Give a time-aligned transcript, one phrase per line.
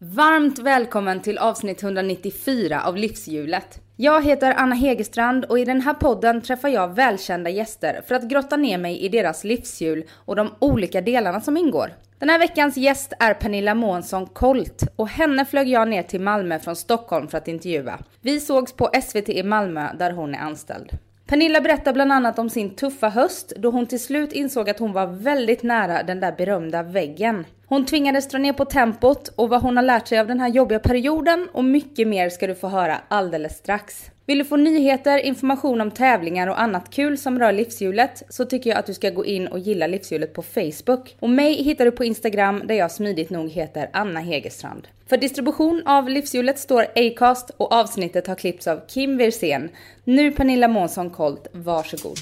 [0.00, 3.80] Varmt välkommen till avsnitt 194 av Livshjulet.
[3.96, 8.28] Jag heter Anna Hegerstrand och i den här podden träffar jag välkända gäster för att
[8.28, 11.92] grotta ner mig i deras livshjul och de olika delarna som ingår.
[12.18, 16.58] Den här veckans gäst är Pernilla Månsson Kolt och henne flög jag ner till Malmö
[16.58, 17.98] från Stockholm för att intervjua.
[18.20, 20.98] Vi sågs på SVT i Malmö där hon är anställd.
[21.26, 24.92] Pernilla berättar bland annat om sin tuffa höst då hon till slut insåg att hon
[24.92, 27.44] var väldigt nära den där berömda väggen.
[27.68, 30.48] Hon tvingades dra ner på tempot och vad hon har lärt sig av den här
[30.48, 34.10] jobbiga perioden och mycket mer ska du få höra alldeles strax.
[34.26, 38.70] Vill du få nyheter, information om tävlingar och annat kul som rör livshjulet så tycker
[38.70, 41.16] jag att du ska gå in och gilla livshjulet på Facebook.
[41.20, 44.88] Och mig hittar du på Instagram där jag smidigt nog heter Anna Hegerstrand.
[45.08, 49.68] För distribution av livshjulet står Acast och avsnittet har klippts av Kim Wirsén.
[50.04, 52.18] Nu Pernilla Månsson Colt, varsågod.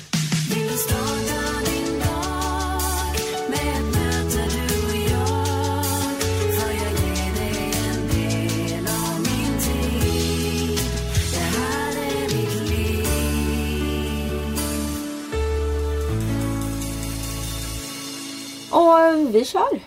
[18.71, 19.81] Och vi kör.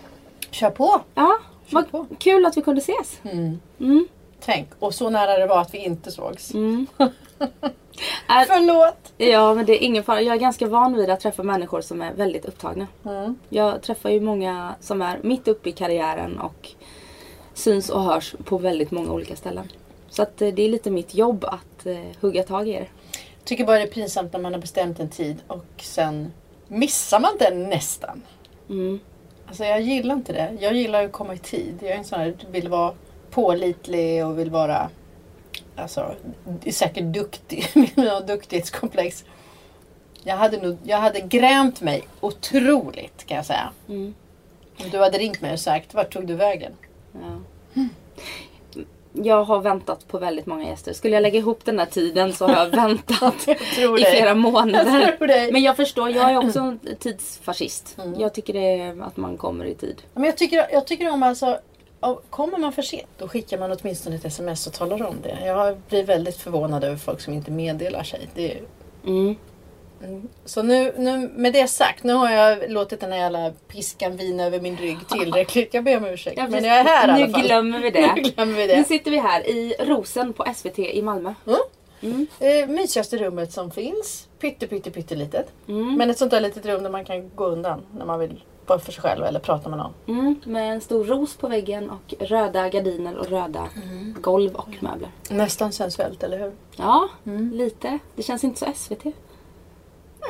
[0.52, 1.02] Kör på!
[1.16, 2.05] Ja, Kör vad på.
[2.19, 3.19] kul att vi kunde ses.
[3.23, 4.08] Mm.
[4.45, 6.52] Tänk, och så nära det var att vi inte sågs.
[8.27, 9.13] Är- Förlåt!
[9.17, 10.22] Ja, men det är ingen fara.
[10.22, 12.88] Jag är ganska van vid att träffa människor som är väldigt upptagna.
[13.05, 13.35] Mm.
[13.50, 16.69] Jag träffar ju många som är mitt uppe i karriären och
[17.53, 19.72] syns och hörs på väldigt många olika ställen.
[20.09, 22.89] Så att eh, det är lite mitt jobb att eh, hugga tag i er.
[23.44, 26.33] Tycker bara det är pinsamt när man har bestämt en tid och sen
[26.67, 28.22] missar man den nästan.
[28.70, 29.00] Mm.
[29.48, 30.58] Alltså jag gillar inte det.
[30.59, 31.78] Jag gillar att komma i tid.
[31.81, 32.94] Jag är en sån här, vill vara
[33.31, 34.89] pålitlig och vill vara
[35.75, 36.16] Alltså,
[36.72, 37.64] säkert duktig.
[37.95, 39.25] Har duktighetskomplex.
[40.23, 43.70] Jag hade, nog, jag hade grämt mig otroligt kan jag säga.
[43.88, 44.14] Mm.
[44.84, 46.72] Om du hade ringt mig och sagt, vart tog du vägen?
[47.14, 47.42] Ja.
[49.13, 50.93] Jag har väntat på väldigt många gäster.
[50.93, 55.17] Skulle jag lägga ihop den här tiden så har jag väntat Jag i flera månader.
[55.19, 55.53] Jag.
[55.53, 57.97] Men jag förstår, jag är också en tidsfascist.
[57.97, 58.19] Mm.
[58.19, 60.01] Jag tycker det är att man kommer i tid.
[60.13, 61.59] Men jag tycker, jag tycker om alltså,
[62.29, 65.38] kommer man för sent då skickar man åtminstone ett sms och talar om det.
[65.45, 68.29] Jag blir väldigt förvånad över folk som inte meddelar sig.
[68.35, 68.61] Det är,
[69.05, 69.35] Mm.
[70.03, 70.27] Mm.
[70.45, 74.43] Så nu, nu, med det sagt, nu har jag låtit den här jävla piskan vina
[74.43, 75.73] över min rygg tillräckligt.
[75.73, 76.37] Jag ber om ursäkt.
[76.37, 77.41] Ja, men jag är här i Nu alla fall.
[77.47, 78.29] glömmer vi Nu det.
[78.29, 78.83] glömmer vi Nu det.
[78.83, 81.33] sitter vi här i Rosen på SVT i Malmö.
[81.47, 81.59] Mm.
[82.01, 82.27] Mm.
[82.39, 84.27] Eh, mysigaste rummet som finns.
[84.39, 85.51] Pytte, pytte, pytte litet.
[85.67, 85.95] Mm.
[85.95, 88.79] Men ett sånt där litet rum där man kan gå undan när man vill vara
[88.79, 89.93] för sig själv eller prata med någon.
[90.19, 90.35] Mm.
[90.45, 94.16] Med en stor ros på väggen och röda gardiner och röda Mm.
[94.21, 95.09] golv och möbler.
[95.29, 96.51] Nästan sensuellt, eller hur?
[96.75, 97.51] Ja, Mm.
[97.53, 97.99] lite.
[98.16, 99.05] Det känns inte så SVT.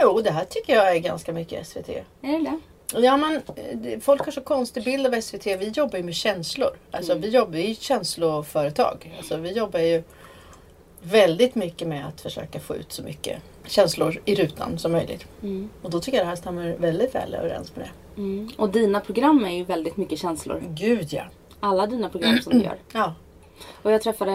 [0.02, 1.90] Jo, det här tycker jag är ganska mycket SVT.
[1.90, 2.60] Är det det?
[3.02, 5.46] Ja, men, eh, folk har så konstig bild av SVT.
[5.46, 6.70] Vi jobbar ju med känslor.
[6.92, 9.16] Alltså, Vi jobbar ju i ett känsloföretag.
[9.18, 10.04] Alltså, vi jobbar ju
[11.02, 15.26] väldigt mycket med att försöka få ut så mycket känslor i rutan som möjligt.
[15.44, 15.70] Mm.
[15.82, 18.22] Och då tycker jag det här stämmer väldigt väl överens med det.
[18.22, 18.50] Mm.
[18.58, 20.64] Och dina program är ju väldigt mycket känslor.
[20.70, 21.24] Gud ja.
[21.60, 22.78] Alla dina program som du gör.
[22.94, 23.14] Ja.
[23.82, 24.32] Och jag träffade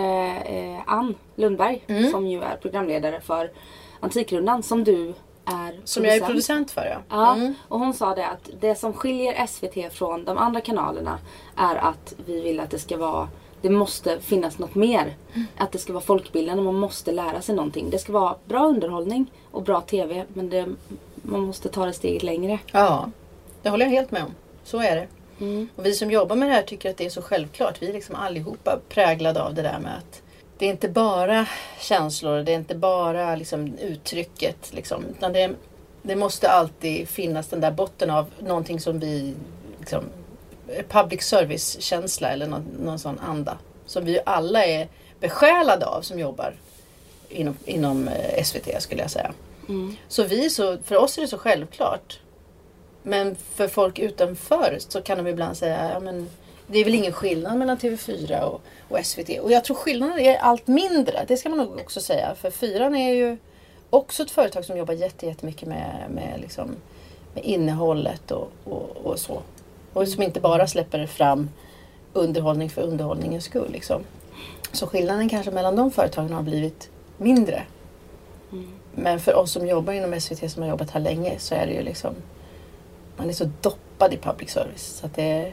[0.47, 2.10] eh, Ann Lundberg Mm.
[2.10, 3.50] som ju är programledare för
[4.00, 5.14] Antikrundan som du
[5.47, 6.99] är Som jag är producent för ja.
[7.09, 7.55] Ja, Mm.
[7.69, 11.19] och hon sa det att det som skiljer SVT från de andra kanalerna
[11.56, 13.28] är att vi vill att det ska vara
[13.62, 15.16] det måste finnas något mer.
[15.56, 17.91] Att det ska vara folkbildande, man måste lära sig någonting.
[17.91, 20.66] Det ska vara bra underhållning och bra TV men det,
[21.15, 22.59] man måste ta det steget längre.
[22.72, 23.11] ja,
[23.62, 24.34] det håller jag helt med om.
[24.65, 25.06] Så är det.
[25.41, 25.69] Mm.
[25.76, 27.82] Och vi som jobbar med det här tycker att det är så självklart.
[27.82, 30.22] Vi är liksom allihopa präglade av det där med att
[30.59, 31.47] det är inte bara
[31.81, 34.72] känslor, det är inte bara liksom uttrycket.
[34.72, 35.50] Liksom, utan det,
[36.03, 39.34] det måste alltid finnas den där botten av någonting som vi
[39.81, 40.04] liksom,
[40.88, 43.59] public service-känsla eller någon, någon sån anda.
[43.87, 44.88] Som vi alla är
[45.20, 46.54] besjälade av som jobbar
[47.28, 49.32] inom, inom eh, SVT skulle jag säga.
[49.69, 49.97] Mm.
[50.09, 52.20] Så vi så, för oss är det så självklart.
[53.03, 56.31] Men för folk utanför så kan de ibland säga ja, men
[56.66, 59.38] det är väl ingen skillnad mellan TV4 och, och SVT.
[59.40, 61.25] Och jag tror skillnaden är allt mindre.
[61.28, 62.34] Det ska man nog också säga.
[62.34, 63.37] För Fyran är ju
[63.90, 66.76] också ett företag som jobbar jätte- jättemycket med, med, liksom,
[67.34, 69.43] med innehållet och, och, och så.
[69.93, 71.50] Och som inte bara släpper fram
[72.12, 73.72] underhållning för underhållningens skull.
[73.72, 74.02] Liksom.
[74.72, 77.62] Så skillnaden kanske mellan de företagen har blivit mindre.
[78.94, 81.72] Men för oss som jobbar inom SVT som har jobbat här länge så är det
[81.72, 82.14] ju liksom
[83.16, 85.52] man är så doppad i public service så att det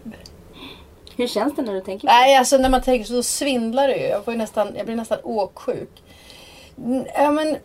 [1.16, 2.12] Hur känns det när du tänker på det?
[2.12, 4.06] Nej, alltså när man tänker så svindlar det ju.
[4.06, 6.02] Jag, får ju nästan, jag blir nästan åksjuk.
[7.14, 7.56] Ja, men...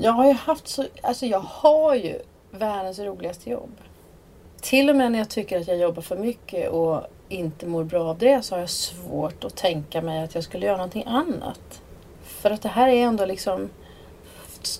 [0.00, 0.84] Jag har ju haft så...
[1.02, 2.18] Alltså jag har ju
[2.50, 3.70] världens roligaste jobb.
[4.60, 8.08] Till och med när jag tycker att jag jobbar för mycket och inte mår bra
[8.08, 11.82] av det så har jag svårt att tänka mig att jag skulle göra någonting annat.
[12.22, 13.70] För att det här är ändå liksom...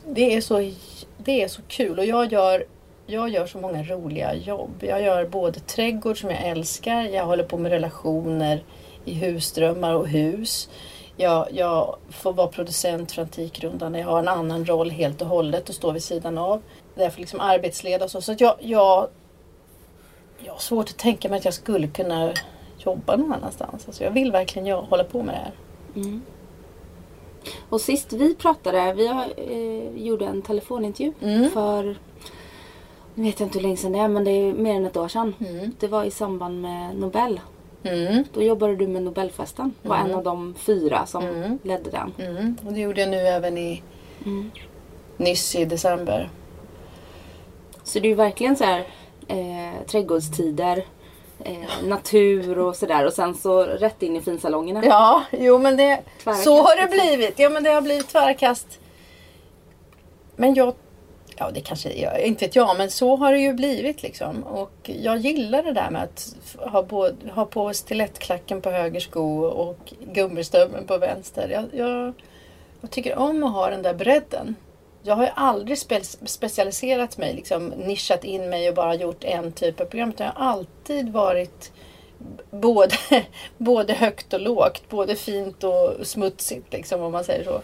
[0.07, 0.73] Det är så,
[1.19, 2.65] det är så kul och jag gör,
[3.07, 4.73] jag gör så många roliga jobb.
[4.81, 8.65] Jag gör både trädgård som jag älskar, jag håller på med relationer
[9.05, 10.69] i husdrömmar och hus.
[11.21, 13.95] Jag, jag får vara producent för Antikrundan.
[13.95, 16.63] Jag har en annan roll helt och hållet och står vid sidan av.
[16.95, 18.21] Därför liksom arbetsleda och så.
[18.21, 19.09] Så jag, jag
[20.45, 22.33] jag har svårt att tänka mig att jag skulle kunna
[22.79, 23.87] jobba någon annanstans.
[23.87, 25.53] Alltså jag vill verkligen jag, hålla på med det här.
[25.95, 26.23] Mm.
[27.69, 31.51] Och sist vi pratade, vi eh, gjorde en telefonintervju mm.
[31.51, 31.99] för
[33.15, 34.97] nu vet jag inte hur länge sedan det är men det är mer än ett
[34.97, 35.35] år sedan.
[35.41, 35.73] Mm.
[35.79, 37.41] Det var i samband med Nobel.
[37.83, 38.25] Mm.
[38.33, 39.75] Då jobbade du med Nobelfesten.
[39.83, 40.17] Var en mm.
[40.17, 41.59] av de fyra som mm.
[41.63, 42.13] ledde den.
[42.19, 42.57] Mm.
[42.67, 43.83] Och det gjorde jag nu även i
[45.17, 46.31] nyss i december.
[47.83, 48.87] Så det är verkligen så här
[49.29, 50.85] eh, trädgårdstider,
[51.45, 53.07] eh, natur och sådär.
[53.07, 54.85] Och sen så rätt in i finsalongerna.
[54.85, 56.01] Ja, jo men det,
[56.45, 57.39] så har det blivit.
[57.39, 58.81] Ja men det har blivit tvära kast.
[60.37, 60.75] Men jag,
[61.39, 64.43] ja det kanske, jag, inte vet jag, men så har det ju blivit liksom.
[64.43, 69.45] Och jag gillar det där med att ha, både, ha på stilettklacken på höger sko
[69.45, 71.49] och gummistöveln på vänster.
[71.49, 72.13] Jag, jag,
[72.81, 74.57] jag tycker om att ha den där bredden
[75.03, 79.53] jag har ju aldrig spe specialiserat mig, liksom nischat in mig och bara gjort en
[79.53, 80.09] typ av program.
[80.09, 81.73] Utan jag har alltid varit
[82.51, 82.97] både,
[83.59, 87.61] både högt och lågt, både fint och smutsigt liksom om man säger så.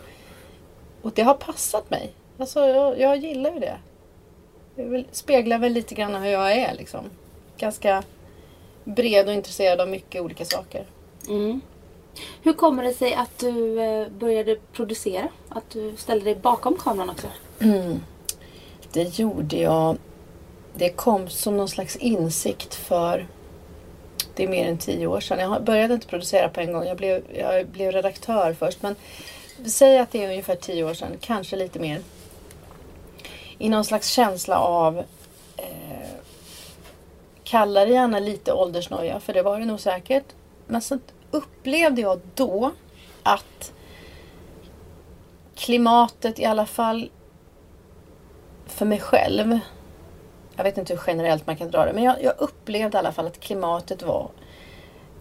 [1.03, 2.13] Och det har passat mig.
[2.39, 3.79] Alltså jag, jag gillar ju det.
[4.77, 7.05] Det speglar väl lite grann hur jag är liksom.
[7.57, 8.03] Ganska
[8.85, 10.87] bred och intresserad av mycket olika saker.
[11.29, 11.61] Mm.
[12.43, 15.29] Hur kommer det sig att du eh, började producera?
[15.49, 17.27] Att du ställde dig bakom kameran också?
[17.61, 18.01] Mm.
[18.93, 19.97] Det gjorde jag.
[20.75, 23.27] Det kom som någon slags insikt för
[24.35, 25.39] det är mer än tio år sedan.
[25.39, 26.85] Jag började inte producera på en gång.
[26.85, 28.83] Jag blev, jag blev redaktör först.
[28.83, 28.97] Men
[29.67, 32.01] säg att det är ungefär tio år sedan, kanske lite mer.
[33.59, 34.99] I någon slags känsla av
[35.57, 36.15] eh,
[37.45, 40.25] Kalla det gärna lite åldersnoja, för det var det nog säkert.
[40.67, 40.99] Men så
[41.31, 42.73] upplevde jag då
[43.23, 43.73] att
[45.55, 47.11] klimatet i alla fall
[48.67, 49.59] för mig själv.
[50.57, 51.93] Jag vet inte hur generellt man kan dra det.
[51.93, 54.31] Men jag, jag upplevde i alla fall att klimatet var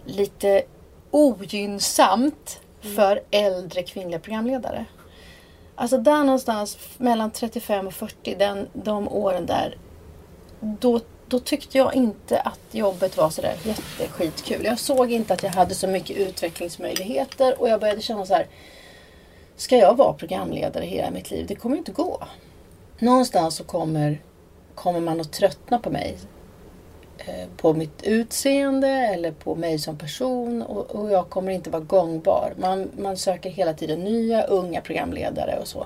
[0.06, 0.64] lite
[1.12, 2.96] ogynnsamt mm.
[2.96, 4.86] för äldre kvinnliga programledare.
[5.75, 9.78] Alltså där någonstans mellan 35 och 40, den, de åren där.
[10.60, 11.00] Då
[11.34, 14.66] då tyckte jag inte att jobbet var sådär jätteskitkul.
[14.66, 18.48] Jag såg inte att jag hade så mycket utvecklingsmöjligheter och jag började känna så här.
[19.56, 21.46] Ska jag vara programledare hela mitt liv?
[21.48, 22.24] Det kommer inte gå.
[23.00, 24.22] Någonstans så kommer,
[24.75, 26.18] kommer man att tröttna på mig.
[27.63, 32.54] På mitt utseende eller på mig som person och, och jag kommer inte vara gångbar.
[32.57, 35.86] Man, man söker hela tiden nya unga programledare och så.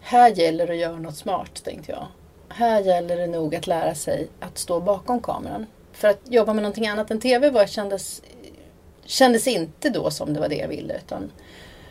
[0.00, 2.06] Här gäller det att göra något smart tänkte jag
[2.52, 5.66] här gäller det nog att lära sig att stå bakom kameran.
[5.92, 8.22] För att jobba med någonting annat än TV var, kändes,
[9.04, 10.96] kändes inte då som det var det jag ville.
[10.96, 11.30] Utan,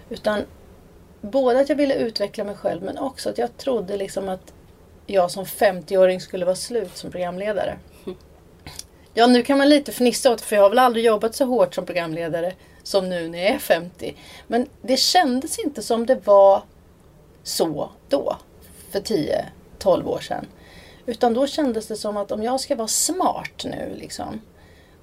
[0.09, 0.41] utan
[1.21, 4.53] både att jag ville utveckla mig själv men också att jag trodde liksom att
[5.07, 7.77] jag som 50-åring skulle vara slut som programledare.
[9.13, 11.75] Ja, nu kan man lite fnissa åt för jag har väl aldrig jobbat så hårt
[11.75, 12.53] som programledare
[12.83, 14.15] som nu när jag är 50.
[14.47, 16.63] Men det kändes inte som det var
[17.43, 18.37] så då,
[18.91, 19.45] för 10
[19.81, 20.47] 12 år sedan.
[21.05, 24.41] Utan då kändes det som att om jag ska vara smart nu liksom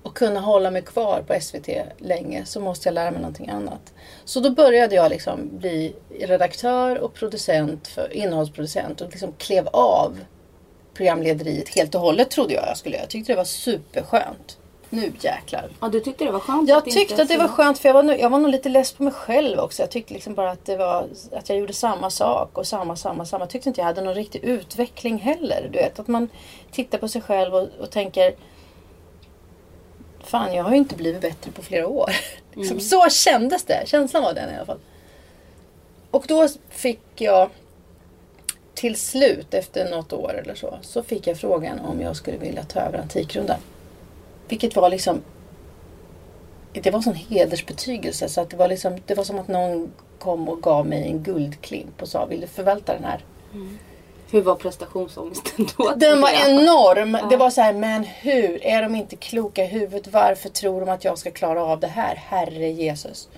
[0.02, 3.94] och kunna hålla mig kvar på SVT länge så måste jag lära mig någonting annat.
[4.24, 10.18] Så då började jag liksom bli redaktör och producent, för, innehållsproducent och liksom klev av
[10.98, 13.02] programlederiet helt och hållet trodde jag jag skulle göra.
[13.02, 14.58] Jag tyckte det var superskönt
[14.90, 15.70] nu jäklar.
[15.80, 16.68] Ja, du tyckte det var skönt?
[16.68, 18.92] Jag tyckte att det var skönt för jag var, nog, jag var nog lite less
[18.92, 19.82] på mig själv också.
[19.82, 23.26] Jag tyckte liksom bara att det var att jag gjorde samma sak och samma, samma,
[23.26, 23.42] samma.
[23.42, 25.68] Jag tyckte inte jag hade någon riktig utveckling heller.
[25.72, 26.28] Du vet, att man
[26.70, 28.34] tittar på sig själv och, och tänker
[30.24, 32.10] Fan, jag har ju inte blivit bättre på flera år.
[32.52, 32.80] Liksom, mm.
[32.80, 33.82] Så kändes det.
[33.86, 34.80] Känslan var den i alla fall.
[36.10, 37.50] Och då fick jag
[38.78, 42.64] till slut, efter något år eller så, så fick jag frågan om jag skulle vilja
[42.64, 43.56] ta över Antikrundan.
[44.48, 45.22] Vilket var liksom...
[46.72, 49.92] Det var en sån hedersbetygelse så att det var liksom, det var som att någon
[50.18, 53.24] kom och gav mig en guldklimp och sa vill du förvalta den här?
[54.30, 55.94] Hur var prestationsångesten då?
[55.96, 57.14] Den var enorm.
[57.14, 57.26] Ja.
[57.30, 58.64] Det var så här, men hur?
[58.64, 60.12] Är de inte kloka i huvudet?
[60.12, 62.14] Varför tror de att jag ska klara av det här?
[62.14, 63.28] Herre Jesus.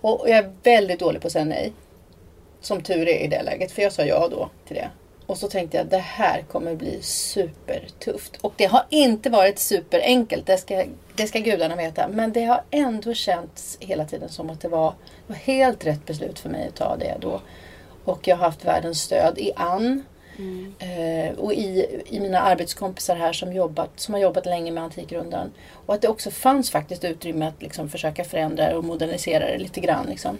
[0.00, 1.72] Och jag är väldigt dålig på att säga nej.
[2.60, 3.72] Som tur är i det läget.
[3.72, 4.90] För jag sa ja då till det.
[5.26, 8.36] Och så tänkte jag, det här kommer bli supertufft.
[8.40, 10.46] Och det har inte varit superenkelt.
[10.46, 10.84] Det ska,
[11.16, 12.08] det ska gudarna veta.
[12.08, 14.94] Men det har ändå känts hela tiden som att det var,
[15.26, 17.40] det var helt rätt beslut för mig att ta det då.
[18.04, 20.02] Och jag har haft världens stöd i Ann.
[20.78, 25.52] Eh, och i, i mina arbetskompisar här som, jobbat, som har jobbat länge med Antikrundan.
[25.86, 29.80] Och att det också fanns faktiskt utrymme att liksom försöka förändra och modernisera det lite
[29.80, 30.06] grann.
[30.06, 30.38] Liksom.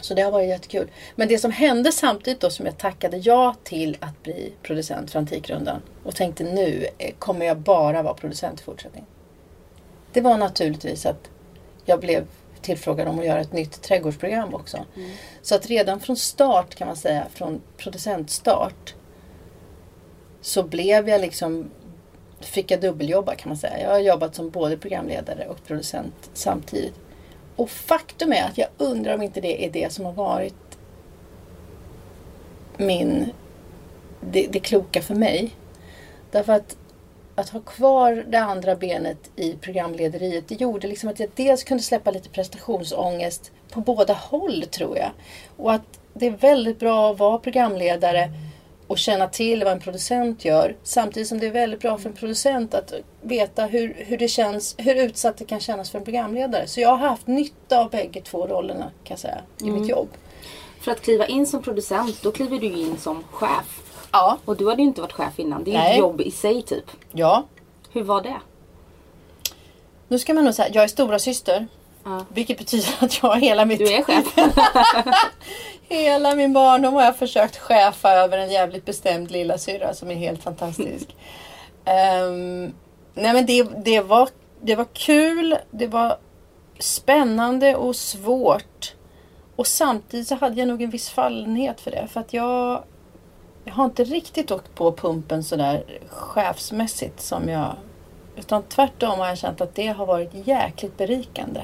[0.00, 0.90] Så det har varit jättekul.
[1.14, 5.18] Men det som hände samtidigt då som jag tackade ja till att bli producent för
[5.18, 9.08] Antikrundan och tänkte nu eh, kommer jag bara vara producent i fortsättningen.
[10.12, 11.30] Det var naturligtvis att
[11.84, 12.26] jag blev
[12.62, 14.84] tillfrågad om att göra ett nytt trädgårdsprogram också.
[15.42, 18.94] Så att redan från start kan man säga, från producentstart
[20.40, 21.70] så blev jag liksom
[22.40, 23.82] fick jag dubbeljobba kan man säga.
[23.82, 26.94] Jag har jobbat som både programledare och producent samtidigt.
[27.56, 30.78] Och faktum är att jag undrar om inte det är det som har varit
[32.76, 33.32] min
[34.20, 35.50] det, det kloka för mig.
[36.30, 36.76] Därför att
[37.38, 41.82] att ha kvar det andra benet i programlederiet det gjorde liksom att jag dels kunde
[41.82, 45.10] släppa lite prestationsångest på båda håll tror jag.
[45.56, 48.30] Och att det är väldigt bra att vara programledare
[48.86, 50.76] och känna till vad en producent gör.
[50.82, 54.74] Samtidigt som det är väldigt bra för en producent att veta hur, hur det känns,
[54.78, 56.66] hur utsatt det kan kännas för en programledare.
[56.66, 60.08] Så jag har haft nytta av bägge två rollerna kan jag säga i mitt jobb.
[60.80, 63.82] För att kliva in som producent, då kliver du in som chef.
[64.12, 64.38] Ja.
[64.44, 65.64] Och du hade ju inte varit chef innan.
[65.64, 65.92] Det är Nej.
[65.92, 66.84] ett jobb i sig typ.
[67.12, 67.44] Ja.
[67.92, 68.36] Hur var det?
[70.08, 71.66] Nu ska man nog säga, jag är stora syster.
[72.06, 72.24] Ja.
[72.28, 74.34] Vilket betyder att jag hela mitt Du är chef.
[75.88, 80.14] Hela min barndom har jag försökt chefa över en jävligt bestämd lilla syra som är
[80.14, 81.16] helt fantastisk.
[81.84, 82.74] Ehm,
[83.14, 84.28] nej men det, det, var,
[84.60, 86.18] det var kul, det var
[86.78, 88.94] spännande och svårt.
[89.56, 92.06] Och samtidigt så hade jag nog en viss fallenhet för det.
[92.08, 92.84] För att jag,
[93.64, 97.76] jag har inte riktigt åkt på pumpen sådär chefsmässigt som jag...
[98.36, 101.60] Utan tvärtom har jag känt att det har varit jäkligt berikande.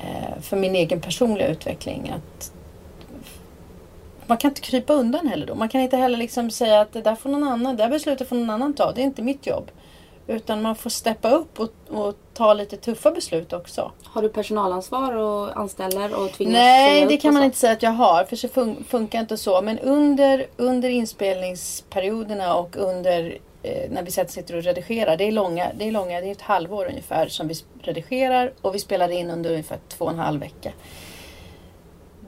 [0.00, 2.12] Eh, för min egen personliga utveckling.
[2.16, 2.52] Att
[4.26, 5.54] man kan inte krypa undan heller då.
[5.54, 8.28] Man kan inte heller liksom säga att det där får någon annan, det där beslutet
[8.28, 8.92] får någon annan ta.
[8.92, 9.70] Det är inte mitt jobb.
[10.26, 13.92] Utan man får steppa upp och, och ta lite tuffa beslut också.
[14.04, 17.90] Har du personalansvar och anställer och tvingas Nej, det kan man inte säga att jag
[17.90, 18.24] har.
[18.24, 19.62] För så fun- funkar inte så.
[19.62, 23.38] Men under, under inspelningsperioderna och under
[23.68, 25.16] Eh, när vi sitter och redigerar.
[25.16, 28.52] Det är långa, det är långa, det är ett halvår ungefär som vi redigerar.
[28.62, 30.72] Och vi spelar in under ungefär två och en halv vecka.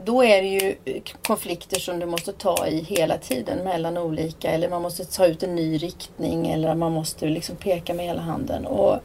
[0.05, 4.51] Då är det ju eh, konflikter som du måste ta i hela tiden mellan olika.
[4.51, 6.47] Eller man måste ta ut en ny riktning.
[6.47, 8.67] Eller man måste liksom peka med hela handen.
[8.67, 8.97] Och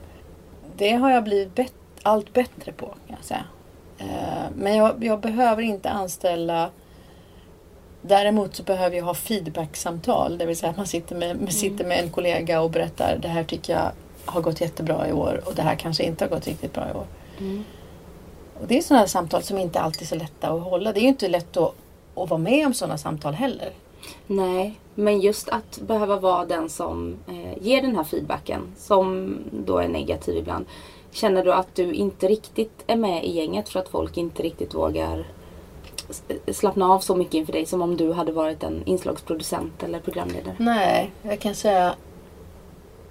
[0.77, 1.73] det har jag blivit bet-
[2.03, 3.45] allt bättre på kan jag säga.
[3.97, 6.69] Eh, men jag, jag behöver inte anställa
[8.07, 10.37] Däremot så behöver jag ha feedbacksamtal.
[10.37, 13.27] Det vill säga att man sitter med, man sitter med en kollega och berättar det
[13.27, 13.91] här tycker jag
[14.25, 16.97] har gått jättebra i år och det här kanske inte har gått riktigt bra i
[16.97, 17.05] år.
[17.39, 17.63] Mm.
[18.61, 20.93] Och det är sådana samtal som inte alltid är så lätta att hålla.
[20.93, 21.73] Det är ju inte lätt att,
[22.15, 23.69] att vara med om sådana samtal heller.
[24.27, 29.77] Nej, men just att behöva vara den som eh, ger den här feedbacken, som då
[29.77, 30.65] är negativ ibland.
[31.11, 34.73] Känner du att du inte riktigt är med i gänget för att folk inte riktigt
[34.73, 35.25] vågar
[36.51, 40.55] slappna av så mycket inför dig som om du hade varit en inslagsproducent eller programledare?
[40.59, 41.95] Nej, jag kan säga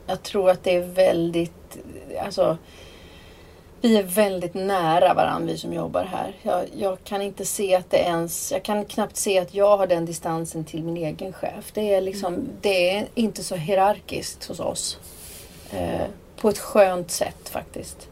[0.06, 1.78] jag tror att det är väldigt,
[2.20, 2.58] alltså
[3.80, 6.36] vi är väldigt nära varandra vi som jobbar här.
[6.42, 9.86] Jag, jag kan inte se att det ens, jag kan knappt se att jag har
[9.86, 11.72] den distansen till min egen chef.
[11.74, 14.98] Det är liksom, det är inte så hierarkiskt hos oss.
[15.70, 18.08] Eh, på ett skönt sätt faktiskt.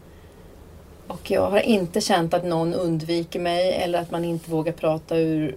[1.12, 5.16] Och jag har inte känt att någon undviker mig eller att man inte vågar prata
[5.16, 5.56] ur,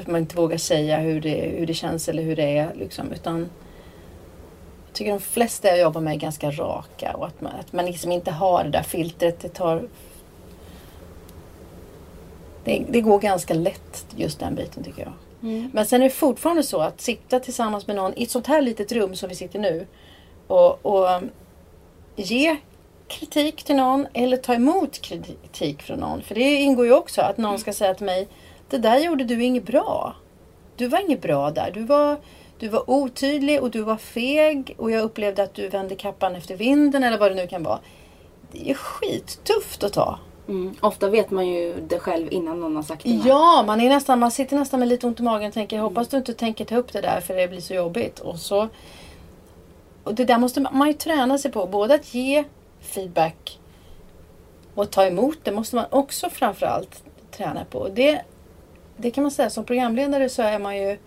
[0.00, 2.74] att man inte vågar säga hur det, hur det känns eller hur det är.
[2.74, 3.38] Liksom, utan
[4.86, 7.86] jag tycker de flesta jag jobbar med är ganska raka och att man, att man
[7.86, 9.40] liksom inte har det där filtret.
[9.40, 9.88] Det tar...
[12.64, 15.12] Det, det går ganska lätt just den biten tycker jag.
[15.50, 15.70] Mm.
[15.74, 18.62] Men sen är det fortfarande så att sitta tillsammans med någon i ett sånt här
[18.62, 19.86] litet rum som vi sitter nu
[20.46, 21.20] och, och
[22.16, 22.56] ge
[23.10, 26.22] kritik till någon eller ta emot kritik från någon.
[26.22, 28.28] För det ingår ju också att någon ska säga till mig
[28.68, 30.14] Det där gjorde du inget bra.
[30.76, 31.70] Du var inget bra där.
[31.74, 32.16] Du var,
[32.58, 36.56] du var otydlig och du var feg och jag upplevde att du vände kappan efter
[36.56, 37.78] vinden eller vad det nu kan vara.
[38.52, 40.18] Det är skittufft att ta.
[40.48, 40.74] Mm.
[40.80, 43.20] Ofta vet man ju det själv innan någon har sagt det.
[43.24, 46.08] Ja, man, är nästan, man sitter nästan med lite ont i magen och tänker hoppas
[46.08, 48.18] du inte tänker ta upp det där för det blir så jobbigt.
[48.18, 48.68] Och, så,
[50.04, 51.66] och det där måste man, man ju träna sig på.
[51.66, 52.44] Både att ge
[52.80, 53.58] feedback
[54.74, 57.88] och ta emot det måste man också framförallt träna på.
[57.88, 58.22] Det,
[58.96, 60.98] det kan man säga som programledare så är man ju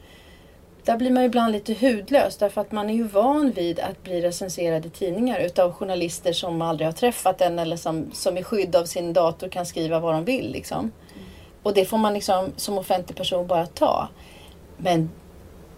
[0.84, 4.04] där blir man ju ibland lite hudlös därför att man är ju van vid att
[4.04, 8.44] bli recenserad i tidningar utav journalister som aldrig har träffat en eller som, som i
[8.44, 10.52] skydd av sin dator kan skriva vad de vill.
[10.52, 10.80] Liksom.
[10.80, 10.92] Mm.
[11.64, 14.10] Och det får man liksom som offentlig person bara ta.
[14.78, 15.10] Men,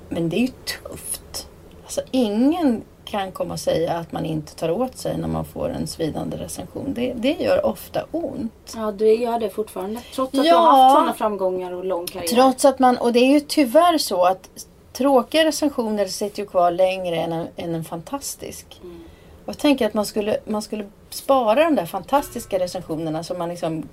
[0.10, 1.50] men det är ju tufft.
[1.84, 5.70] Alltså ingen kan komma och säga att man inte tar åt sig när man får
[5.70, 6.94] en svidande recension.
[6.94, 8.74] Det, det gör ofta ont.
[8.76, 10.02] Ja, det gör det fortfarande.
[10.14, 12.28] Trots att ja, du har haft sådana framgångar och lång karriär.
[12.28, 14.50] Trots att man, och det är ju tyvärr så att
[14.94, 18.80] tråkiga recensioner sitter ju kvar längre än en, än en fantastisk.
[18.84, 19.04] Mm.
[19.46, 23.50] Och jag tänker att man skulle, man skulle spara de där fantastiska recensionerna så man
[23.50, 23.90] liksom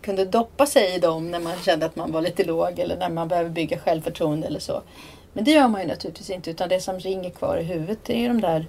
[0.00, 3.10] kunde doppa sig i dem när man kände att man var lite låg eller när
[3.10, 4.82] man behöver bygga självförtroende eller så.
[5.34, 8.12] Men det gör man ju naturligtvis inte utan det som ringer kvar i huvudet det
[8.12, 8.66] är ju de där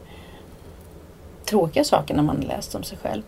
[1.46, 3.24] tråkiga sakerna man har läst om sig själv.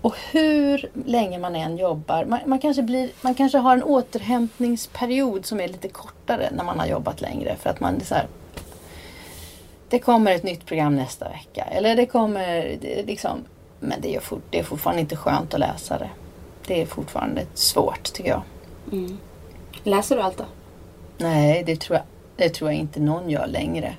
[0.00, 5.46] Och hur länge man än jobbar, man, man, kanske blir, man kanske har en återhämtningsperiod
[5.46, 7.56] som är lite kortare när man har jobbat längre.
[7.56, 8.26] För att man är så här,
[9.88, 11.64] det kommer ett nytt program nästa vecka.
[11.64, 13.44] Eller det kommer, det liksom,
[13.80, 16.10] men det är, fort, det är fortfarande inte skönt att läsa det.
[16.66, 18.42] Det är fortfarande svårt tycker jag.
[18.92, 19.18] Mm.
[19.82, 20.44] Läser du allt då?
[21.18, 22.04] Nej, det tror, jag,
[22.36, 23.96] det tror jag inte någon gör längre.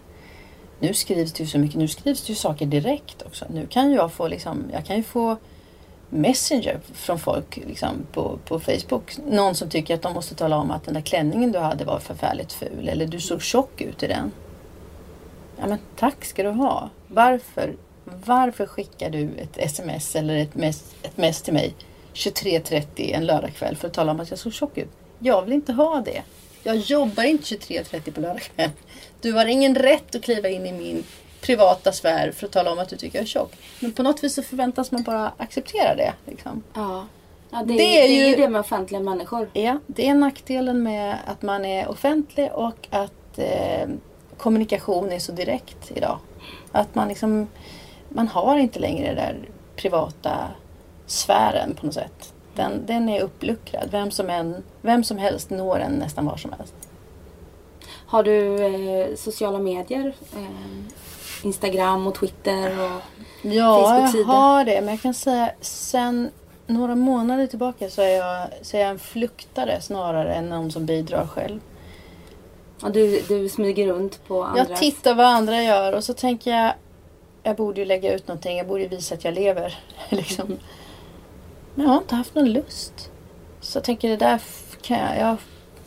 [0.79, 3.46] Nu skrivs det ju så mycket, nu skrivs det ju saker direkt också.
[3.50, 5.38] Nu kan jag få liksom, jag kan ju få
[6.10, 9.17] Messenger från folk liksom, på, på Facebook.
[9.25, 12.00] Någon som tycker att de måste tala om att den där klänningen du hade var
[12.00, 14.32] förfärligt ful eller du såg tjock ut i den.
[15.60, 16.89] Ja men tack ska du ha.
[17.08, 17.75] Varför,
[18.25, 21.74] varför skickar du ett sms eller ett mess, ett mess till mig
[22.13, 24.89] 23.30 en lördagkväll för att tala om att jag såg tjock ut?
[25.20, 26.24] Jag vill inte ha det.
[26.67, 28.69] Jag jobbar inte 23.30 på lördagkväll.
[29.21, 31.03] Du har ingen rätt att kliva in i min
[31.42, 33.53] privata sfär för att tala om att du tycker jag är tjock.
[33.79, 36.13] Men på något vis så förväntas man bara acceptera det.
[36.25, 36.63] Liksom.
[36.74, 37.07] Ja.
[37.51, 39.50] ja det, det, är, det är ju det med offentliga människor.
[39.53, 43.87] Ja, det är nackdelen med att man är offentlig och att eh,
[44.37, 46.20] kommunikation är så direkt idag.
[46.72, 47.48] Att man liksom,
[48.09, 50.48] man har inte längre den där privata
[51.05, 52.33] sfären på något sätt.
[52.57, 53.87] Den, den är uppluckrad.
[53.91, 56.74] Vem som, en, vem som helst når en nästan var som helst.
[58.07, 60.13] Har du eh, sociala medier?
[60.35, 63.01] Eh, Instagram och Twitter och
[63.41, 64.81] ja, jag har det.
[64.81, 66.29] Men jag kan säga sen
[66.67, 70.85] några månader tillbaka så är jag, så är jag en fluktare snarare än någon som
[70.85, 71.59] bidrar själv.
[72.81, 74.70] Ja, du, du smyger runt på andras...
[74.70, 76.74] Jag tittar vad andra gör och så tänker jag
[77.43, 78.57] jag borde ju lägga ut någonting.
[78.57, 79.79] Jag borde ju visa att jag lever.
[80.09, 80.57] liksom.
[81.77, 81.85] Mm.
[81.85, 83.11] Men jag har inte haft någon lust.
[83.61, 84.42] Så jag tänker det där
[84.81, 85.37] kan jag, jag,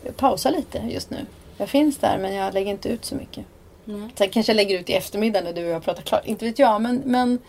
[0.03, 1.25] jag pausar lite just nu.
[1.57, 3.45] Jag finns där men jag lägger inte ut så mycket.
[3.85, 4.09] Nej.
[4.15, 6.25] Sen kanske jag lägger ut i eftermiddag när du och jag pratar klart.
[6.25, 6.81] Inte vet jag.
[6.81, 7.39] Men, men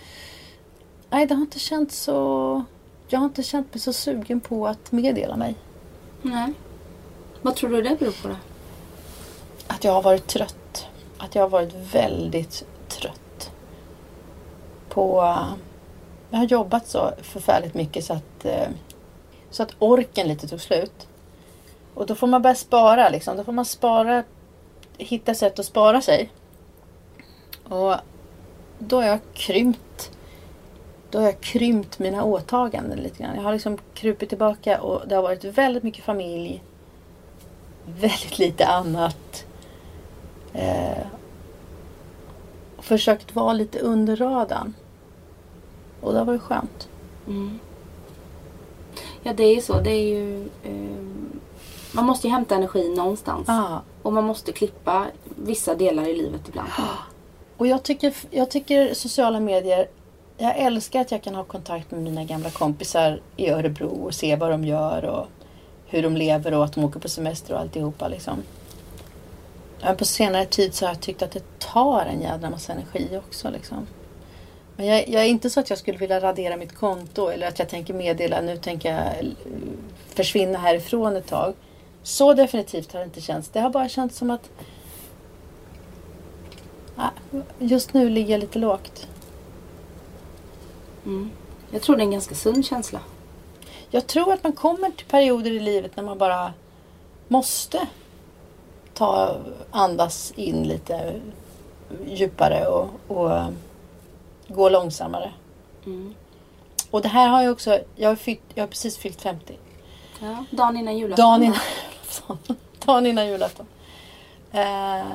[1.11, 2.65] nej, det har inte känts så...
[3.09, 5.55] Jag har inte känt mig så sugen på att meddela mig.
[6.23, 6.53] Nej.
[7.43, 8.37] Vad tror du det beror på då?
[9.67, 10.87] Att jag har varit trött.
[11.19, 13.51] Att jag har varit väldigt trött.
[14.89, 15.37] På...
[16.33, 18.69] Jag har jobbat så förfärligt mycket så att, eh,
[19.51, 21.09] så att orken lite tog slut.
[21.95, 23.37] Och då får man börja spara liksom.
[23.37, 24.25] Då får man spara
[24.99, 26.31] hitta sätt att spara sig.
[27.65, 27.95] Och
[28.79, 30.11] då har jag krympt.
[31.11, 33.37] Då har jag krympt mina åtaganden lite grann.
[33.37, 36.63] Jag har liksom krupit tillbaka och det har varit väldigt mycket familj.
[37.87, 39.45] Väldigt lite annat.
[40.53, 41.07] Eh,
[42.79, 44.75] försökt vara lite under radarn.
[46.03, 46.89] Och det har varit skönt.
[47.27, 47.59] Mm.
[49.23, 49.81] Ja det är ju så.
[49.81, 50.49] Det är ju...
[50.65, 51.03] Eh,
[51.93, 53.49] man måste ju hämta energi någonstans.
[53.49, 53.79] Ah.
[54.03, 56.69] Och man måste klippa vissa delar i livet ibland.
[57.57, 59.89] Och jag tycker, jag tycker sociala medier
[60.43, 64.37] jag älskar att jag kan ha kontakt med mina gamla kompisar i Örebro och se
[64.37, 65.27] vad de gör och
[65.87, 68.09] hur de lever och att de åker på semester och alltihopa.
[68.09, 68.43] Liksom.
[69.83, 73.21] Men på senare tid så har jag tyckt att det tar en jädra massa energi
[73.27, 73.51] också.
[73.51, 73.87] Liksom.
[74.77, 77.59] Men jag, jag, är inte så att jag skulle vilja radera mitt konto eller att
[77.59, 79.35] jag tänker meddela nu tänker jag
[80.09, 81.55] försvinna härifrån ett tag.
[82.03, 83.49] Så definitivt har det inte känts.
[83.49, 84.51] Det har bara känts som att
[87.59, 89.07] just nu ligger jag lite lågt.
[91.05, 91.31] Mm.
[91.71, 93.01] Jag tror det är en ganska sund känsla.
[93.91, 96.53] Jag tror att man kommer till perioder i livet när man bara
[97.29, 97.87] måste
[98.95, 99.37] ta
[99.71, 101.21] andas in lite
[102.07, 103.43] djupare och, och
[104.53, 105.33] gå långsammare.
[105.87, 106.15] Mm.
[106.91, 109.59] Och det här har jag också, jag har, fyllt, jag har precis fyllt 50.
[110.21, 111.25] Ja, dagen innan julafton.
[111.27, 111.61] Dagen innan
[111.91, 112.39] julafton.
[112.87, 113.67] dagen innan julafton.
[114.53, 115.07] Eh,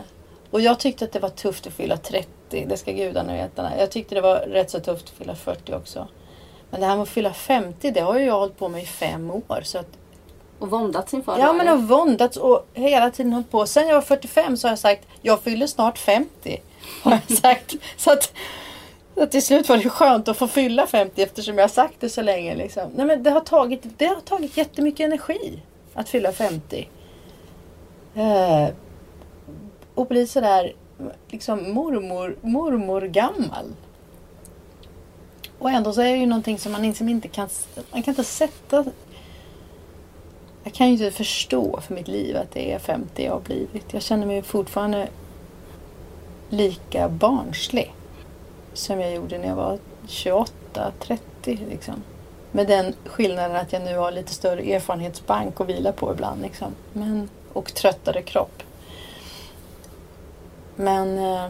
[0.51, 2.65] och jag tyckte att det var tufft att fylla 30.
[2.67, 3.77] Det ska gudarna veta.
[3.79, 6.07] Jag tyckte det var rätt så tufft att fylla 40 också.
[6.69, 8.85] Men det här med att fylla 50, det har ju jag hållit på med i
[8.85, 9.61] fem år.
[9.63, 9.87] Så att,
[10.59, 13.65] och våndats inför Ja, men har våndats och hela tiden hållit på.
[13.65, 16.61] Sen jag var 45 så har jag sagt, jag fyller snart 50.
[17.03, 17.73] Har jag sagt.
[17.97, 18.33] så att,
[19.17, 22.09] så till slut var det skönt att få fylla 50 eftersom jag har sagt det
[22.09, 22.55] så länge.
[22.55, 22.91] Liksom.
[22.95, 25.59] Nej, men det, har tagit, det har tagit jättemycket energi
[25.93, 26.89] att fylla 50.
[28.15, 28.67] Eh,
[29.95, 30.73] och bli sådär
[31.27, 33.65] liksom mormor, mormor gammal.
[35.59, 37.49] Och ändå så är det ju någonting som man liksom inte kan,
[37.91, 38.85] man kan inte sätta
[40.63, 43.93] jag kan ju inte förstå för mitt liv att det är 50 jag har blivit.
[43.93, 45.07] Jag känner mig fortfarande
[46.49, 47.93] lika barnslig
[48.77, 52.03] som jag gjorde när jag var 28, 30 liksom.
[52.51, 56.41] Med den skillnaden att jag nu har lite större erfarenhetsbank att vila på ibland.
[56.41, 56.71] Liksom.
[56.93, 58.63] Men, och tröttare kropp.
[60.75, 61.49] Men, eh,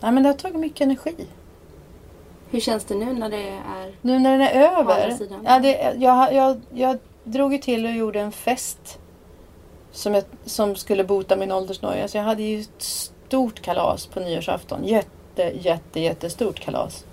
[0.00, 1.26] nej, men det har tagit mycket energi.
[2.50, 5.18] Hur känns det nu när det är Nu när den är över?
[5.44, 8.98] Ja, det, jag, jag, jag drog ju till och gjorde en fest.
[9.92, 12.08] Som, jag, som skulle bota min åldersnoja.
[12.08, 14.84] Så jag hade ju ett stort kalas på nyårsafton.
[14.84, 15.08] Jätte,
[15.42, 17.04] jätte, jättestort kalas.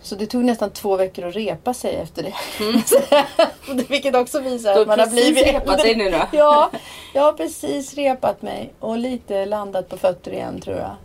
[0.00, 2.34] Så det tog nästan två veckor att repa sig efter det.
[2.64, 3.84] Mm.
[3.88, 5.46] Vilket också visar att man har blivit...
[5.46, 6.18] Repat dig nu då?
[6.32, 6.70] ja,
[7.14, 10.96] jag har precis repat mig och lite landat på fötter igen tror jag.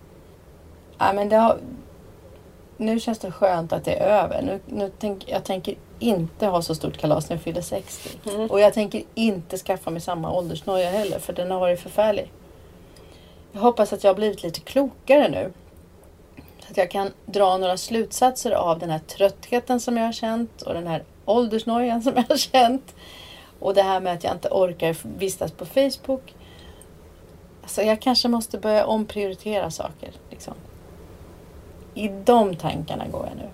[0.97, 1.57] Ja, men det har...
[2.77, 4.41] Nu känns det skönt att det är över.
[4.41, 8.09] Nu, nu tänk, jag tänker inte ha så stort kalas när jag fyller 60.
[8.29, 8.49] Mm.
[8.49, 12.31] Och jag tänker inte skaffa mig samma åldersnoja heller för den har varit förfärlig.
[13.51, 15.51] Jag hoppas att jag har blivit lite klokare nu.
[16.71, 20.73] Att jag kan dra några slutsatser av den här tröttheten som jag har känt och
[20.73, 22.95] den här åldersnojan som jag har känt.
[23.59, 26.35] Och det här med att jag inte orkar vistas på Facebook.
[27.61, 30.11] Alltså jag kanske måste börja omprioritera saker.
[30.29, 30.53] Liksom.
[31.93, 33.49] I de tankarna går jag nu.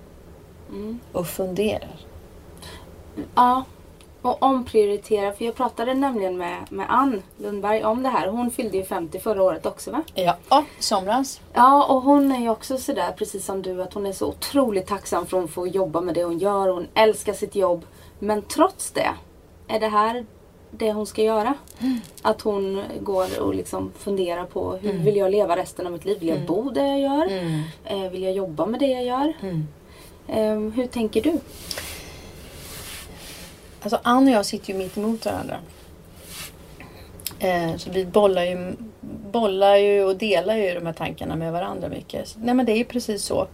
[0.70, 1.00] Mm.
[1.12, 1.96] Och funderar.
[3.36, 3.64] Ja,
[4.28, 5.32] och omprioritera.
[5.32, 8.28] För jag pratade nämligen med, med Ann Lundberg om det här.
[8.28, 10.04] Hon fyllde ju 50 förra året också va?
[10.14, 11.42] Ja, oh, somras.
[11.54, 14.88] Ja, och hon är ju också sådär precis som du att hon är så otroligt
[14.88, 16.68] tacksam för att hon får jobba med det hon gör.
[16.68, 17.86] Hon älskar sitt jobb.
[18.20, 19.10] Men trots det
[19.68, 20.26] är det här
[20.72, 21.54] det hon ska göra.
[21.80, 22.00] Mm.
[22.22, 25.04] Att hon går och liksom funderar på hur mm.
[25.04, 26.20] vill jag leva resten av mitt liv?
[26.20, 26.48] Vill jag mm.
[26.48, 27.28] bo där jag gör?
[27.28, 27.62] Mm.
[27.86, 29.34] Eh, vill jag jobba med det jag gör?
[30.28, 31.40] Eh, hur tänker du?
[33.88, 35.58] Alltså Ann och jag sitter ju mitt emot varandra.
[37.40, 38.76] Eh, så vi bollar ju,
[39.32, 42.36] bollar ju och delar ju de här tankarna med varandra mycket.
[42.42, 43.48] Nej men det är ju precis så.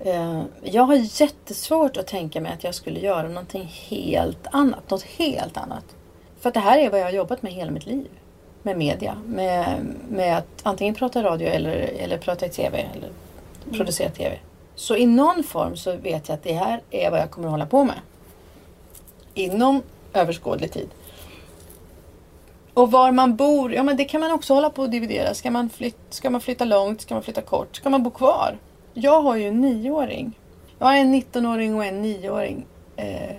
[0.00, 4.90] Eh, jag har jättesvårt att tänka mig att jag skulle göra någonting helt annat.
[4.90, 5.84] Något helt annat.
[6.40, 8.08] För att det här är vad jag har jobbat med hela mitt liv.
[8.62, 9.16] Med media.
[9.26, 12.86] Med, med att antingen prata radio eller, eller prata i TV.
[12.96, 13.08] Eller
[13.76, 14.38] producera TV.
[14.74, 17.52] Så i någon form så vet jag att det här är vad jag kommer att
[17.52, 17.96] hålla på med
[19.34, 20.88] inom överskådlig tid.
[22.74, 25.34] Och var man bor, ja men det kan man också hålla på och dividera.
[25.34, 27.00] Ska man, flyt, ska man flytta långt?
[27.00, 27.76] Ska man flytta kort?
[27.76, 28.58] Ska man bo kvar?
[28.94, 30.38] Jag har ju en nioåring.
[30.78, 32.66] Jag har en 19-åring och en nioåring.
[32.96, 33.36] Eh,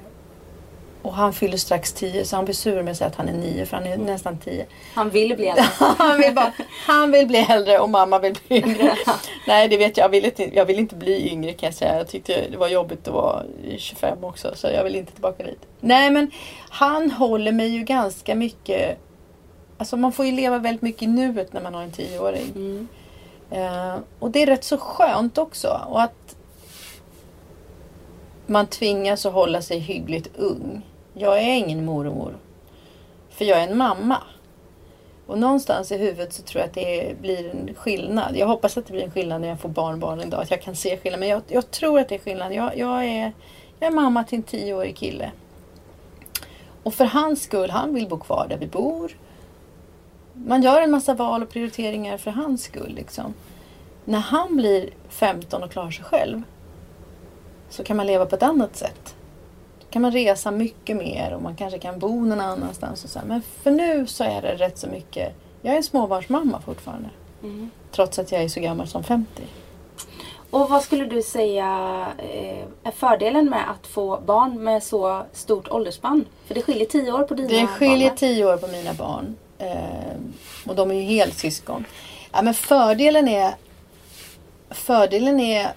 [1.06, 3.34] och han fyller strax 10 så han blir sur med att säga att han är
[3.34, 4.06] 9 för han är mm.
[4.06, 4.66] nästan 10.
[4.94, 5.64] Han vill bli äldre.
[5.98, 6.54] han, vill bara,
[6.88, 8.96] han vill bli äldre och mamma vill bli yngre.
[9.48, 10.06] Nej det vet jag.
[10.06, 11.98] Jag vill, inte, jag vill inte bli yngre kan jag säga.
[11.98, 13.44] Jag tyckte det var jobbigt att vara
[13.78, 15.62] 25 också så jag vill inte tillbaka dit.
[15.80, 16.32] Nej men
[16.70, 18.98] han håller mig ju ganska mycket
[19.78, 22.52] Alltså man får ju leva väldigt mycket i nuet när man har en 10-åring.
[22.56, 22.88] Mm.
[23.52, 25.82] Uh, och det är rätt så skönt också.
[25.90, 26.36] Och att
[28.46, 30.82] man tvingas att hålla sig hyggligt ung.
[31.18, 32.38] Jag är ingen mormor.
[33.30, 34.24] För jag är en mamma.
[35.28, 38.38] Och någonstans i huvudet så tror jag att det blir en skillnad.
[38.38, 40.42] Jag hoppas att det blir en skillnad när jag får barnbarn en dag.
[40.42, 41.20] Att jag kan se skillnad.
[41.20, 42.54] Men jag, jag tror att det är skillnad.
[42.54, 43.34] Jag, jag, är,
[43.80, 45.32] jag är mamma till en tioårig kille.
[46.84, 49.12] Och för hans skull, han vill bo kvar där vi bor.
[50.34, 52.94] Man gör en massa val och prioriteringar för hans skull.
[52.96, 53.34] Liksom.
[54.06, 56.42] När han blir 15 och klarar sig själv
[57.70, 59.15] så kan man leva på ett annat sätt
[59.96, 63.04] kan man resa mycket mer och man kanske kan bo någon annanstans.
[63.04, 63.20] Och så.
[63.26, 65.36] Men för nu så är det rätt så mycket.
[65.62, 67.10] Jag är en småbarnsmamma fortfarande.
[67.44, 67.70] Mm.
[67.92, 69.44] Trots att jag är så gammal som 50.
[70.50, 71.68] Och vad skulle du säga
[72.18, 76.26] eh, är fördelen med att få barn med så stort åldersspann?
[76.46, 77.62] För det skiljer tio år på dina barn.
[77.62, 79.36] Det skiljer barn, tio år på mina barn.
[79.58, 81.86] Eh, och de är ju helt syskon.
[82.32, 83.56] Ja, men fördelen är
[84.70, 85.74] Fördelen är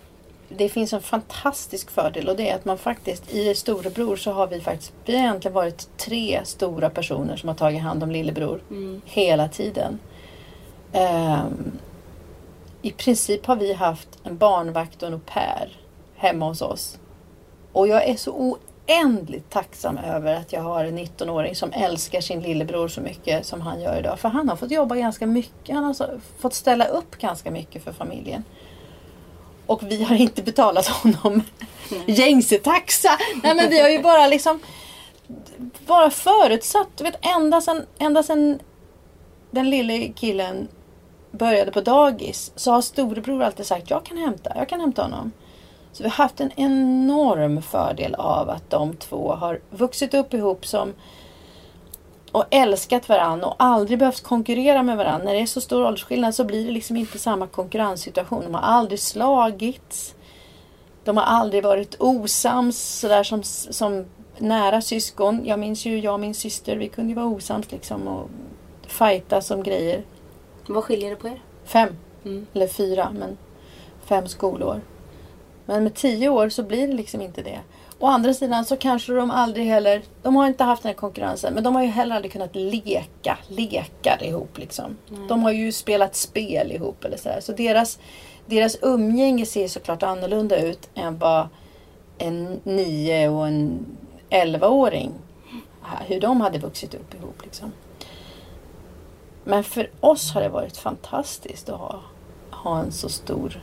[0.48, 4.46] det finns en fantastisk fördel och det är att man faktiskt i storebror så har
[4.46, 8.60] vi faktiskt, vi har egentligen varit tre stora personer som har tagit hand om lillebror
[8.70, 9.00] Mm.
[9.04, 9.98] hela tiden.
[10.92, 11.78] Ehm,
[12.82, 15.76] I princip har vi haft en barnvakt och en au pair
[16.16, 16.98] hemma hos oss.
[17.72, 18.58] Och jag är så
[18.88, 23.60] oändligt tacksam över att jag har en 19-åring som älskar sin lillebror så mycket som
[23.60, 24.18] han gör idag.
[24.18, 25.74] För han har fått jobba ganska mycket.
[25.74, 28.44] Han har fått ställa upp ganska mycket för familjen.
[29.68, 31.42] Och vi har inte betalat honom
[32.06, 33.18] gängse taxa.
[33.42, 34.60] Nej men vi har ju bara liksom
[35.86, 36.88] bara förutsatt.
[36.96, 38.58] Du vet ända sedan, ända sen
[39.50, 40.68] den lille killen
[41.30, 45.32] började på dagis så har storebror alltid sagt jag kan hämta, jag kan hämta honom.
[45.92, 50.66] Så vi har haft en enorm fördel av att de två har vuxit upp ihop
[50.66, 50.94] som
[52.32, 55.24] och älskat varandra och aldrig behövt konkurrera med varandra.
[55.24, 58.44] När det är så stor åldersskillnad så blir det liksom inte samma konkurrenssituation.
[58.44, 60.14] De har aldrig slagits.
[61.04, 64.04] De har aldrig varit osams sådär som, som
[64.38, 65.46] nära syskon.
[65.46, 68.30] Jag minns ju jag och min syster, vi kunde ju vara osams liksom och
[68.86, 70.02] fighta som grejer.
[70.66, 71.42] Vad skiljer det på er?
[71.64, 72.46] Fem, Mm.
[72.54, 73.38] eller fyra, men
[74.04, 74.80] fem skolår.
[75.64, 77.58] Men med tio år så blir det liksom inte det.
[78.00, 81.54] Å andra sidan så kanske de aldrig heller, de har inte haft den här konkurrensen,
[81.54, 84.96] men de har ju heller aldrig kunnat leka, lekar ihop liksom.
[85.28, 87.40] De har ju spelat spel ihop eller sådär.
[87.40, 87.98] Så deras,
[88.46, 91.48] deras umgänge ser såklart annorlunda ut än vad
[92.18, 93.86] en nio och en
[94.30, 95.12] elvaåring,
[96.06, 97.72] hur de hade vuxit upp ihop liksom.
[99.44, 102.00] Men för oss har det varit fantastiskt att ha,
[102.50, 103.62] ha en så stor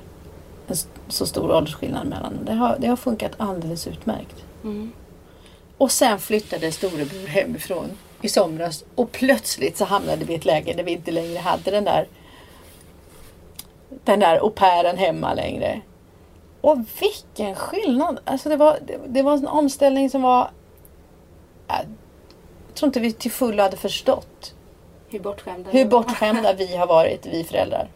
[1.07, 2.45] så stor åldersskillnad mellan dem.
[2.45, 4.43] Det har, det har funkat alldeles utmärkt.
[4.63, 4.91] Mm.
[5.77, 10.73] Och sen flyttade storebror hemifrån i somras och plötsligt så hamnade vi i ett läge
[10.73, 12.07] där vi inte längre hade den där
[14.03, 15.81] den där au pairen hemma längre.
[16.61, 18.19] Och vilken skillnad!
[18.25, 20.51] Alltså det, var, det, det var en omställning som var...
[21.67, 21.85] Jag
[22.73, 24.55] tror inte vi till fullo hade förstått
[25.09, 27.89] Hur bortskämda hur bortskämda vi har varit, vi föräldrar,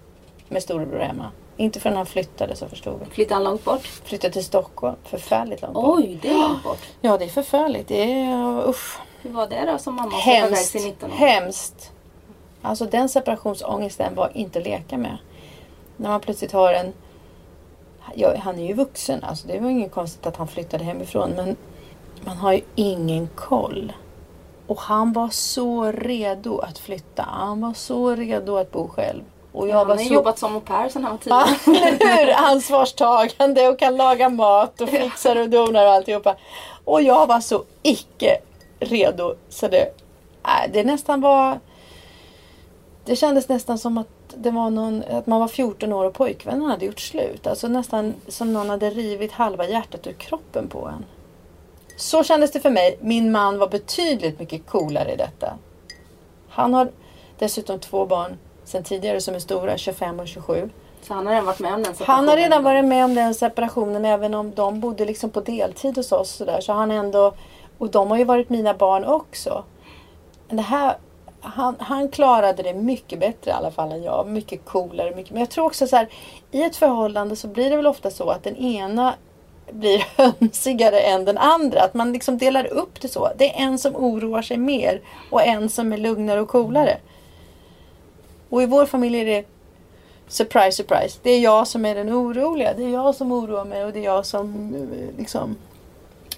[0.48, 1.32] med storebror hemma.
[1.60, 3.06] Inte förrän han flyttade så förstod vi.
[3.06, 3.82] Flyttade han långt bort?
[3.82, 6.00] Flyttade till Stockholm, förfärligt långt bort.
[6.00, 6.80] Oj, det är långt bort.
[7.02, 7.88] Ja, det är förfärligt.
[7.88, 9.00] Det är usch.
[9.22, 10.72] Hur var det då som mamma Hemskt.
[10.72, 11.16] till 19 år?
[11.16, 11.92] Hemskt.
[12.62, 15.18] Alltså den separationsångesten var inte att leka med.
[15.98, 16.94] När man plötsligt har en...
[18.16, 21.30] Ja, han är ju vuxen, alltså det var inget konstigt att han flyttade hemifrån.
[21.30, 21.56] Men
[22.26, 23.94] man har ju ingen koll.
[24.68, 27.24] Och han var så redo att flytta.
[27.30, 29.24] Han var så redo att bo själv.
[29.52, 30.14] Och jag han var har så...
[30.14, 32.28] jobbat som au pair sedan han var tio.
[32.28, 32.36] Ja?
[32.52, 36.36] Ansvarstagande och kan laga mat och fixar och donar och alltihopa.
[36.86, 38.38] Och jag var så icke
[38.80, 39.94] redo så det,
[40.74, 41.60] det nästan var...
[43.06, 46.70] Det kändes nästan som att det var någon, att man var 14 år och pojkvännen
[46.70, 47.48] hade gjort slut.
[47.48, 51.06] Alltså nästan som någon hade rivit halva hjärtat ur kroppen på en.
[51.96, 52.98] Så kändes det för mig.
[53.02, 55.54] Min man var betydligt mycket coolare i detta.
[56.50, 56.92] Han har
[57.38, 58.38] dessutom två barn
[58.70, 60.70] sen tidigare som är stora, 25 och 27.
[61.02, 62.64] Så han har redan varit med om den Han har redan separationen.
[62.64, 66.32] varit med om den separationen även om de bodde liksom på deltid hos oss.
[66.32, 67.34] Så, där, så han ändå,
[67.78, 69.64] och de har ju varit mina barn också.
[70.50, 70.98] Det här,
[71.42, 74.28] han, han klarade det mycket bättre i alla fall än jag.
[74.28, 75.16] Mycket coolare.
[75.16, 76.08] Mycket, men jag tror också så här,
[76.52, 79.14] i ett förhållande så blir det väl ofta så att den ena
[79.72, 81.82] blir hönsigare än den andra.
[81.82, 83.30] Att man liksom delar upp det så.
[83.38, 86.98] Det är en som oroar sig mer och en som är lugnare och coolare.
[88.50, 89.46] Och i vår familj är det
[90.30, 91.20] Surprise, surprise.
[91.24, 92.74] Det är jag som är den oroliga.
[92.74, 95.56] Det är jag som oroar mig och det är jag som eh, liksom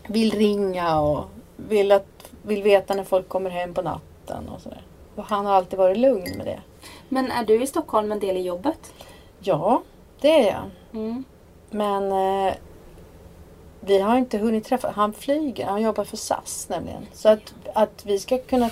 [0.07, 4.81] vill ringa och vill, att, vill veta när folk kommer hem på natten och sådär.
[5.15, 6.59] Och han har alltid varit lugn med det.
[7.09, 8.93] Men är du i Stockholm en del i jobbet?
[9.39, 9.81] Ja,
[10.21, 10.69] det är jag.
[11.01, 11.23] Mm.
[11.69, 12.53] Men eh,
[13.79, 14.91] vi har inte hunnit träffa.
[14.95, 15.65] Han flyger.
[15.65, 17.05] Han jobbar för SAS nämligen.
[17.13, 18.69] Så att, att vi ska kunna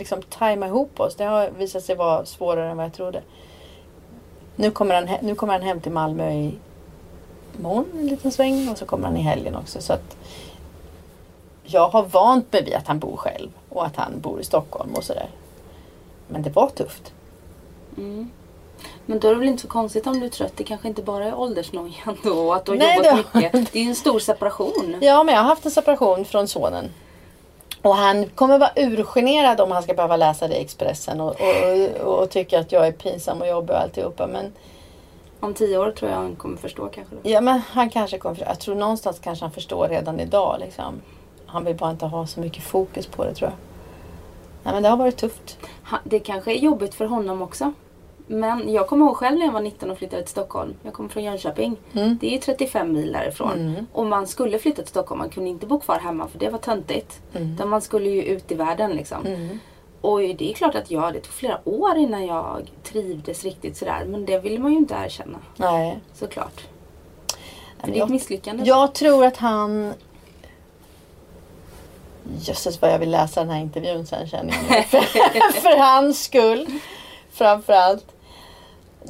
[0.00, 1.16] liksom tajma ihop oss.
[1.16, 3.22] Det har visat sig vara svårare än vad jag trodde.
[4.56, 6.54] Nu kommer han, nu kommer han hem till Malmö i
[7.60, 9.80] morgon en liten sväng och så kommer han i helgen också.
[9.82, 10.16] Så att
[11.64, 14.94] jag har vant mig vid att han bor själv och att han bor i Stockholm
[14.94, 15.28] och sådär.
[16.28, 17.12] Men det var tufft.
[17.96, 18.30] Mm.
[19.06, 20.52] Men då är det väl inte så konstigt om du är trött.
[20.56, 23.72] Det kanske inte bara är åldersnojan då och att du har Nej, jobbat det- mycket.
[23.72, 24.96] Det är ju en stor separation.
[25.00, 26.84] Ja, men jag har haft en separation från sonen.
[27.82, 31.36] Och han kommer vara urgenerad om han ska behöva läsa det i Expressen och,
[32.00, 34.26] och, och tycka att jag är pinsam och jobbig och alltihopa.
[34.26, 34.52] Men,
[35.40, 37.14] Om tio år tror jag han kommer förstå kanske.
[37.14, 37.20] Då.
[37.30, 40.56] ja, men han kanske kommer Jag tror någonstans kanske han förstår redan idag.
[40.60, 41.00] Liksom.
[41.46, 43.56] Han vill bara inte ha så mycket fokus på det tror jag.
[44.62, 45.58] Nej, men det har varit tufft.
[45.82, 47.72] Han- Det kanske är jobbigt för honom också.
[48.32, 50.74] Men jag kommer ihåg själv när jag var 19 och flyttade till Stockholm.
[50.82, 51.76] Jag kommer från Jönköping.
[51.92, 52.18] Mm.
[52.20, 53.86] Det är ju 35 mil därifrån.
[53.92, 55.18] Och man skulle flytta till Stockholm.
[55.18, 57.20] Man kunde inte bo kvar hemma för det var töntigt.
[57.34, 57.54] Mm.
[57.54, 59.48] Utan man skulle ju ut i världen liksom.
[60.00, 64.04] Och det är klart att jag, det tog flera år innan jag trivdes riktigt sådär.
[64.06, 65.38] Men det vill man ju inte erkänna.
[65.56, 66.00] Nej.
[66.14, 66.60] Såklart.
[66.60, 68.64] För men det är ett jag- misslyckande.
[68.66, 69.92] Jag tror att han...
[72.40, 74.86] Jösses vad jag vill läsa den här intervjun sen känner jag
[75.54, 76.66] för hans skull.
[77.30, 78.06] Framförallt.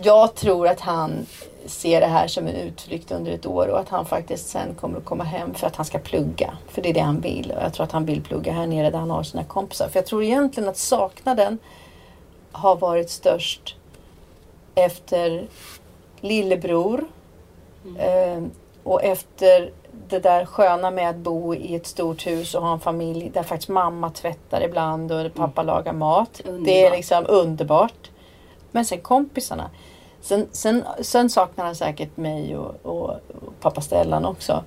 [0.02, 1.26] Jag tror att han
[1.66, 4.98] ser det här som en utflykt under ett år och att han faktiskt sen kommer
[4.98, 6.58] att komma hem för att han ska plugga.
[6.68, 7.52] För det är det han vill.
[7.56, 9.88] Och jag tror att han vill plugga här nere där han har sina kompisar.
[9.88, 11.58] För jag tror egentligen att saknaden
[12.52, 13.76] har varit störst
[14.74, 15.46] efter
[16.20, 17.04] lillebror.
[17.98, 18.42] Eh,
[18.82, 19.70] och efter
[20.08, 23.42] det där sköna med att bo i ett stort hus och ha en familj där
[23.42, 26.40] faktiskt mamma tvättar ibland och pappa lagar mat.
[26.64, 28.10] Det är liksom underbart.
[28.72, 29.70] Men sen kompisarna.
[30.20, 34.64] Sen, sen, sen saknar han säkert mig och, och, och pappa Stellan också.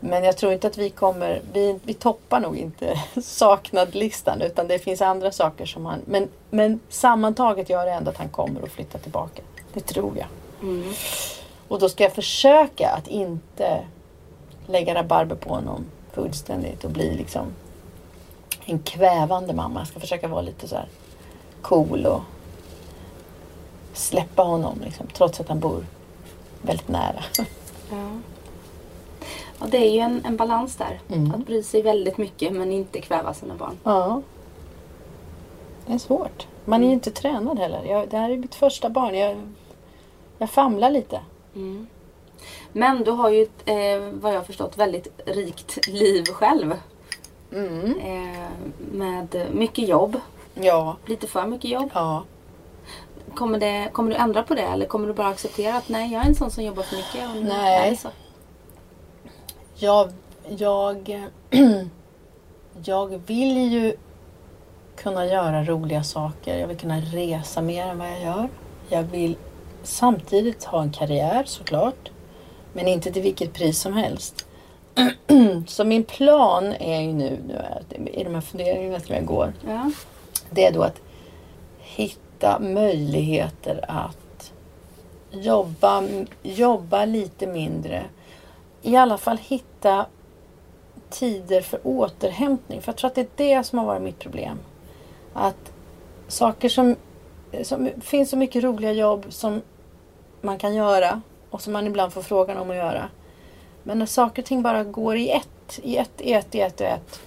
[0.00, 4.78] Men jag tror inte att vi kommer, vi, vi toppar nog inte saknadlistan utan det
[4.78, 8.68] finns andra saker som han, men, men sammantaget gör det ändå att han kommer att
[8.68, 9.42] flytta tillbaka.
[9.72, 10.26] Det tror jag.
[10.62, 10.92] Mm.
[11.68, 13.84] Och då ska jag försöka att inte
[14.66, 17.46] lägga rabarber på honom fullständigt och bli liksom
[18.64, 19.80] en kvävande mamma.
[19.80, 20.88] Jag ska försöka vara lite så här
[21.62, 22.20] cool och
[23.98, 25.84] släppa honom liksom, trots att han bor
[26.62, 27.24] väldigt nära.
[27.90, 28.08] Ja.
[29.60, 31.00] ja, det är ju en, en balans där.
[31.08, 31.34] Mm.
[31.34, 33.78] Att bry sig väldigt mycket men inte kväva sina barn.
[33.84, 34.22] Ja.
[35.86, 36.46] Det är svårt.
[36.64, 37.84] Man är ju inte tränad heller.
[37.84, 39.14] Jag, det här är mitt första barn.
[39.14, 39.36] Jag,
[40.38, 41.20] jag famlar lite.
[41.54, 41.86] Mm.
[42.72, 46.74] Men du har ju ett, eh, vad jag har förstått, väldigt rikt liv själv.
[47.52, 47.98] Mm.
[47.98, 48.48] Eh,
[48.92, 50.20] med mycket jobb.
[50.54, 50.96] Ja.
[51.06, 51.90] Lite för mycket jobb.
[51.94, 52.24] Ja.
[53.34, 56.22] Kommer, det, kommer du ändra på det eller kommer du bara acceptera att nej, jag
[56.22, 57.28] är en sån som jobbar för mycket?
[57.28, 57.90] Och Nej.
[57.90, 58.08] är så.
[59.74, 60.12] Jag,
[60.48, 61.28] jag,
[62.84, 63.96] jag vill ju
[64.96, 66.58] kunna göra roliga saker.
[66.58, 68.48] Jag vill kunna resa mer än vad jag gör.
[68.88, 69.36] Jag vill
[69.82, 72.10] samtidigt ha en karriär såklart.
[72.72, 74.46] Men inte till vilket pris som helst.
[75.66, 77.82] Så min plan är ju nu, nu är,
[78.18, 79.52] i de här funderingarna som jag går.
[79.66, 79.90] Ja.
[80.50, 81.00] Det är då att
[81.78, 82.27] hitta
[82.60, 84.52] möjligheter att
[85.30, 86.04] jobba,
[86.42, 88.04] jobba lite mindre.
[88.82, 90.06] I alla fall hitta
[91.10, 92.82] tider för återhämtning.
[92.82, 94.58] För jag tror att det är det som har varit mitt problem.
[95.32, 95.72] Att
[96.28, 96.96] saker som,
[97.62, 99.62] som finns så mycket roliga jobb som
[100.40, 103.08] man kan göra och som man ibland får frågan om att göra.
[103.82, 106.80] Men när saker och ting bara går i ett, i ett, i ett, i ett,
[106.80, 107.20] i ett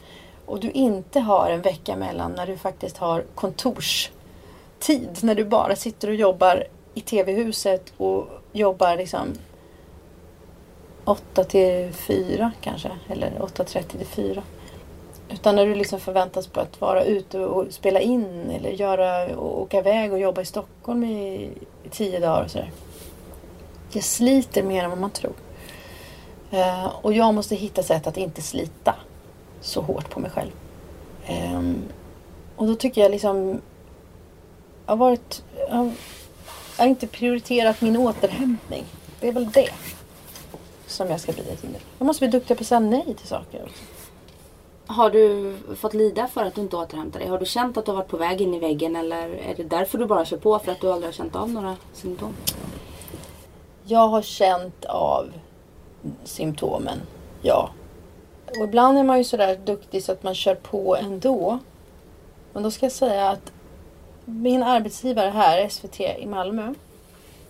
[0.45, 4.11] och du inte har en vecka mellan när du faktiskt har kontors
[4.81, 6.63] tid När du bara sitter och jobbar
[6.93, 9.27] i TV-huset och jobbar liksom
[11.05, 12.91] 8 till 4 kanske.
[13.09, 14.43] Eller 8.30 till 4.
[15.29, 19.61] Utan när du liksom förväntas på att vara ute och spela in eller göra, och
[19.61, 21.49] åka iväg och jobba i Stockholm i,
[21.83, 22.71] i tio dagar och sådär.
[23.93, 25.33] Det sliter mer än vad man tror.
[26.51, 28.95] Eh, och jag måste hitta sätt att inte slita
[29.61, 30.51] så hårt på mig själv.
[31.25, 31.83] Ehm,
[32.55, 33.61] och då tycker jag liksom...
[34.85, 35.43] Har varit...
[35.69, 35.91] Jag
[36.77, 38.85] har, inte prioriterat min återhämtning.
[39.19, 39.69] Det är väl det
[40.87, 41.81] som jag ska bli ett hinder.
[41.97, 43.63] Jag måste bli duktig på att säga nej till saker.
[43.63, 43.83] Också.
[44.85, 47.29] Har du fått lida för att du inte återhämtar dig?
[47.29, 49.63] Har du känt att du har varit på väg in i väggen eller är det
[49.63, 52.35] därför du bara kör på för att du aldrig har känt av några symptom?
[53.83, 55.31] Jag har känt av
[56.23, 56.97] symptomen,
[57.41, 57.69] ja.
[58.59, 61.59] Och ibland är man ju sådär duktig så att man kör på ändå.
[62.53, 63.51] Men då ska jag säga att
[64.25, 66.73] min arbetsgivare här, SVT i Malmö.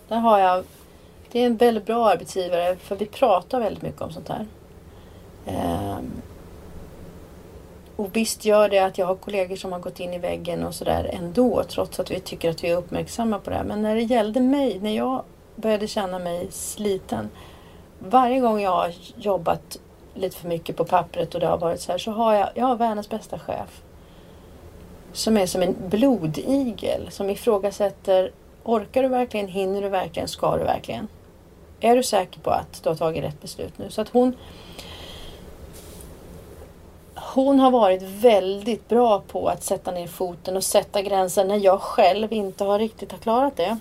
[0.08, 0.64] Där har jag,
[1.32, 4.46] det är en väldigt bra arbetsgivare för vi pratar väldigt mycket om sånt här.
[5.46, 6.12] Um,
[7.96, 10.74] och visst gör det att jag har kollegor som har gått in i väggen och
[10.74, 13.64] sådär ändå trots att vi tycker att vi är uppmärksamma på det här.
[13.64, 15.22] Men när det gällde mig, när jag
[15.56, 17.30] började känna mig sliten.
[17.98, 19.78] Varje gång jag har jobbat
[20.14, 22.66] lite för mycket på pappret och det har varit så här så har jag, jag
[22.66, 23.81] har världens bästa chef.
[25.12, 28.32] Som är som en blodigel som ifrågasätter
[28.64, 29.48] Orkar du verkligen?
[29.48, 30.28] Hinner du verkligen?
[30.28, 31.08] Ska du verkligen?
[31.80, 33.90] Är du säker på att du har tagit rätt beslut nu?
[33.90, 34.36] Så att hon
[37.14, 41.80] hon har varit väldigt bra på att sätta ner foten och sätta gränser när jag
[41.80, 43.78] själv inte har riktigt har klarat det.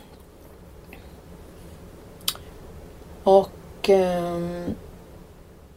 [3.24, 4.76] Och ehm,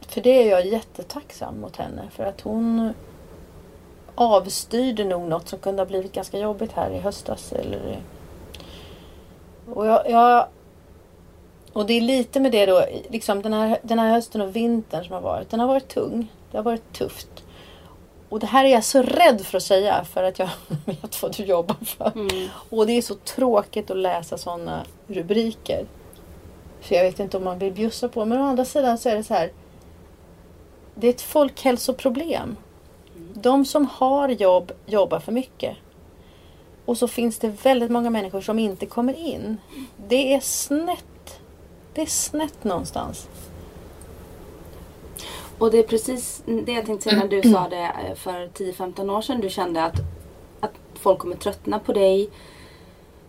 [0.01, 2.95] för det är jag jättetacksam mot henne för att hon
[4.15, 8.01] avstyrde nog något som kunde ha blivit ganska jobbigt här i höstas eller
[9.75, 10.47] Och, jag, jag,
[11.73, 15.05] och det är lite med det då, liksom den här, den här hösten och vintern
[15.05, 15.51] som har varit.
[15.51, 16.33] Den har varit tung.
[16.51, 17.45] Det har varit tufft.
[18.29, 20.49] Och det här är jag så rädd för att säga för att jag
[20.85, 22.13] vet vad du jobbar för.
[22.15, 22.49] Mm.
[22.71, 25.87] Och det är så tråkigt att läsa sådana rubriker.
[26.81, 28.25] För jag vet inte om man vill bjussa på.
[28.25, 29.53] Men å andra sidan så är det så här.
[30.95, 32.57] Det är ett folkhälsoproblem.
[33.35, 35.77] De som har jobb jobbar för mycket.
[36.85, 39.57] Och så finns det väldigt många människor som inte kommer in.
[40.09, 41.41] Det är snett.
[41.95, 43.29] Det är snett någonstans.
[45.59, 49.17] Och det är precis det jag tänkte säga när du sa det eh, för 10-15
[49.17, 49.41] år sedan.
[49.41, 49.97] Du kände att,
[50.61, 52.31] att folk kommer tröttna på dig.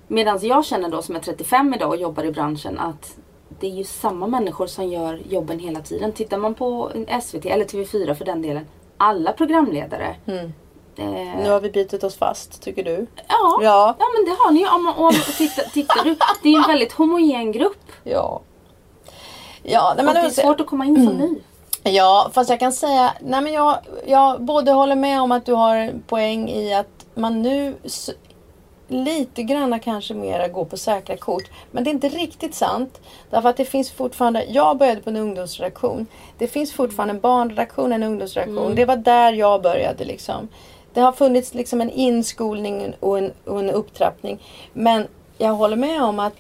[0.07, 3.17] Medan jag känner då som är 35 idag och jobbar i branschen att
[3.59, 6.11] det är ju samma människor som gör jobben hela tiden.
[6.11, 6.91] Tittar man på
[7.21, 8.65] SVT eller TV4 för den delen.
[8.97, 10.15] Alla programledare.
[10.27, 10.53] Mm.
[10.97, 13.07] Eh, Nu har vi bitit oss fast, tycker du?
[13.15, 13.95] ja, Ja.
[13.99, 14.67] ja, men det har ni ju.
[14.69, 16.15] Om, man- om, tittar, tittar du.
[16.43, 17.91] Det är en väldigt homogen grupp.
[18.03, 18.41] Ja.
[19.63, 21.35] Ja, nej, och men det är det svårt att komma in som ny.
[21.83, 23.77] Ja, fast jag kan säga, nej men jag,
[24.07, 27.75] jag både håller med om att du har poäng i att man nu
[28.87, 31.43] lite grann kanske mera går på säkra kort.
[31.71, 33.01] Men det är inte riktigt sant.
[33.29, 36.07] Därför att det finns fortfarande, jag började på en ungdomsredaktion.
[36.37, 38.75] Det finns fortfarande en barnredaktion, en ungdomsredaktion.
[38.75, 40.47] Det var där jag började liksom.
[40.93, 44.39] Det har funnits liksom en inskolning och en, och en upptrappning.
[44.73, 45.07] Men
[45.37, 46.35] jag håller med om att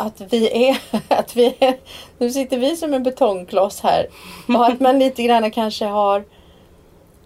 [0.00, 1.76] att vi är, att vi är,
[2.18, 4.06] nu sitter vi som en betongkloss här.
[4.48, 6.24] Och att man lite grann kanske har,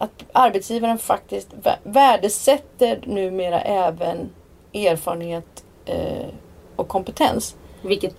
[0.04, 4.30] att arbetsgivaren faktiskt vä- värdesätter numera även
[4.74, 6.26] erfarenhet eh,
[6.76, 7.56] och kompetens.
[7.82, 8.14] Vilket,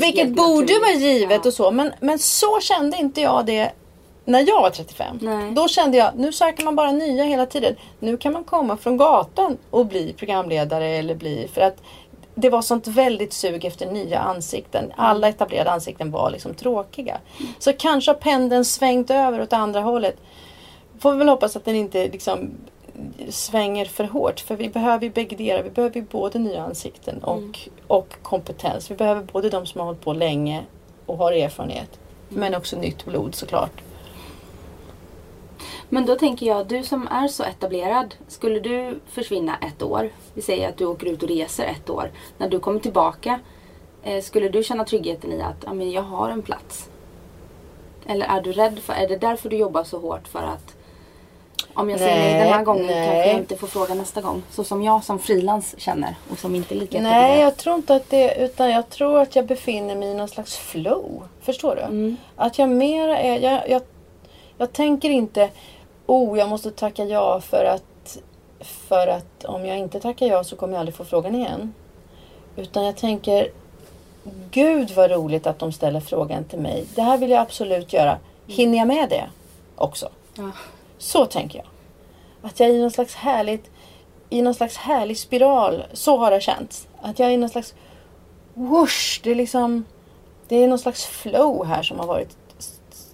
[0.00, 1.48] Vilket borde vara givet Ja.
[1.48, 1.70] och så.
[1.70, 3.72] Men, men så kände inte jag det
[4.24, 5.18] när jag var 35.
[5.22, 5.52] Nej.
[5.52, 7.74] Då kände jag, nu söker man bara nya hela tiden.
[7.98, 11.48] Nu kan man komma från gatan och bli programledare eller bli...
[11.54, 11.76] För att
[12.34, 14.92] det var sånt väldigt sug efter nya ansikten.
[14.96, 17.18] Alla etablerade ansikten var liksom tråkiga.
[17.58, 20.16] Så kanske har pendeln svängt över åt andra hållet.
[20.98, 22.50] Får vi väl hoppas att den inte liksom
[23.28, 24.40] svänger för hårt.
[24.40, 25.62] För vi behöver ju bäggedera.
[25.62, 28.90] Vi behöver ju både nya ansikten och, och kompetens.
[28.90, 30.64] Vi behöver både de som har hållit på länge
[31.06, 31.98] och har erfarenhet.
[32.28, 33.82] Men också nytt blod såklart.
[35.88, 40.42] Men då tänker jag, du som är så etablerad, skulle du försvinna ett år, vi
[40.42, 43.40] säger att du åker ut och reser ett år, när du kommer tillbaka,
[44.02, 46.90] eh, skulle du känna tryggheten i att ja, men jag har en plats?
[48.06, 50.77] Eller är du rädd för, är det därför du jobbar så hårt för att
[51.78, 53.06] om jag säger nej, den här gången nej.
[53.06, 54.42] kanske jag inte får fråga nästa gång.
[54.50, 57.94] Så som jag som frilans känner och som inte är lika Nej, jag tror inte
[57.94, 61.22] att det utan jag tror att jag befinner mig i någon slags flow.
[61.40, 61.82] Förstår du?
[61.82, 62.16] Mm.
[62.36, 63.82] Att jag mera är, jag, jag,
[64.58, 65.50] jag tänker inte,
[66.06, 68.18] oh jag måste tacka ja för att,
[68.60, 71.74] för att om jag inte tackar ja så kommer jag aldrig få frågan igen.
[72.56, 73.48] Utan jag tänker,
[74.50, 76.84] gud vad roligt att de ställer frågan till mig.
[76.94, 78.18] Det här vill jag absolut göra.
[78.46, 79.24] Hinner jag med det
[79.76, 80.08] också?
[80.34, 80.50] Ja.
[80.98, 81.66] Så tänker jag.
[82.42, 83.70] Att jag är i någon slags härligt
[84.30, 85.84] i någon slags härlig spiral.
[85.92, 86.88] Så har det känts.
[87.00, 87.74] Att jag är i någon slags
[88.54, 89.20] whoosh.
[89.22, 89.84] Det är liksom
[90.48, 92.36] det är någon slags flow här som har varit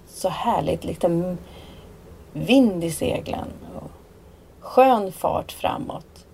[0.09, 0.85] så härligt.
[0.85, 1.39] Liksom
[2.33, 3.49] vind i seglen.
[3.75, 3.91] Och
[4.61, 6.27] skön fart framåt.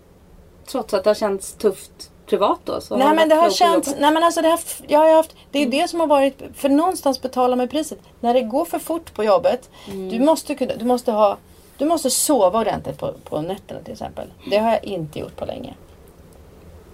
[0.66, 2.80] Trots att det har känts tufft privat då?
[2.80, 5.58] Så nej men det har känts, nej men alltså det har, jag har haft, det
[5.58, 7.98] är det som har varit, för någonstans betalar man priset.
[8.20, 9.70] När det går för fort på jobbet,
[10.10, 11.36] du måste kunna, du måste ha,
[11.78, 14.28] du måste sova ordentligt på, på nätterna till exempel.
[14.50, 15.74] Det har jag inte gjort på länge.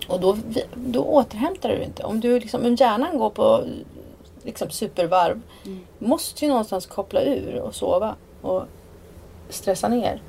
[0.08, 0.36] Och då,
[0.74, 2.02] då återhämtar du inte.
[2.02, 3.64] Om du liksom, om hjärnan går på
[4.42, 5.40] liksom supervarv,
[5.98, 8.62] måste ju någonstans koppla ur och sova och
[9.48, 10.22] stressa ner.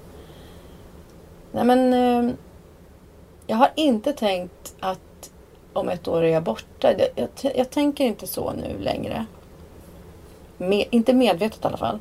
[1.51, 2.33] Nej men, eh,
[3.47, 5.31] jag har inte tänkt att
[5.73, 6.93] om ett år är jag borta.
[6.97, 9.25] Jag, jag, jag tänker inte så nu längre.
[10.57, 11.99] Me, inte medvetet i alla fall.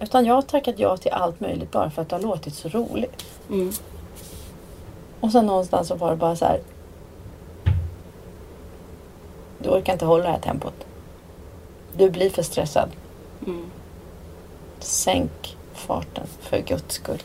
[0.00, 2.68] Utan jag har tackat ja till allt möjligt bara för att det har låtit så
[2.68, 3.24] roligt.
[3.48, 3.72] Mm.
[5.20, 6.60] Och sen någonstans så var det bara så här.
[9.58, 10.86] Du orkar inte hålla det här tempot.
[11.96, 12.88] Du blir för stressad.
[13.46, 13.70] Mm.
[14.78, 17.22] Sänk farten för guds skull.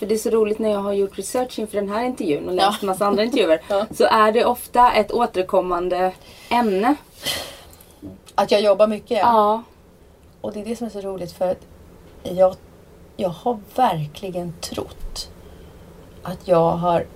[0.00, 2.54] För det är så roligt när jag har gjort research inför den här intervjun och
[2.54, 2.86] läst Ja.
[2.86, 3.60] massa andra intervjuer.
[3.68, 3.86] Ja.
[3.90, 6.12] Så är det ofta ett återkommande
[6.50, 6.94] ämne.
[8.34, 9.18] Att jag jobbar mycket.
[9.18, 9.62] Ja.
[10.40, 11.56] Och det är det som är så roligt för
[12.22, 12.54] jag,
[13.16, 15.30] jag har verkligen trott
[16.22, 17.06] att jag har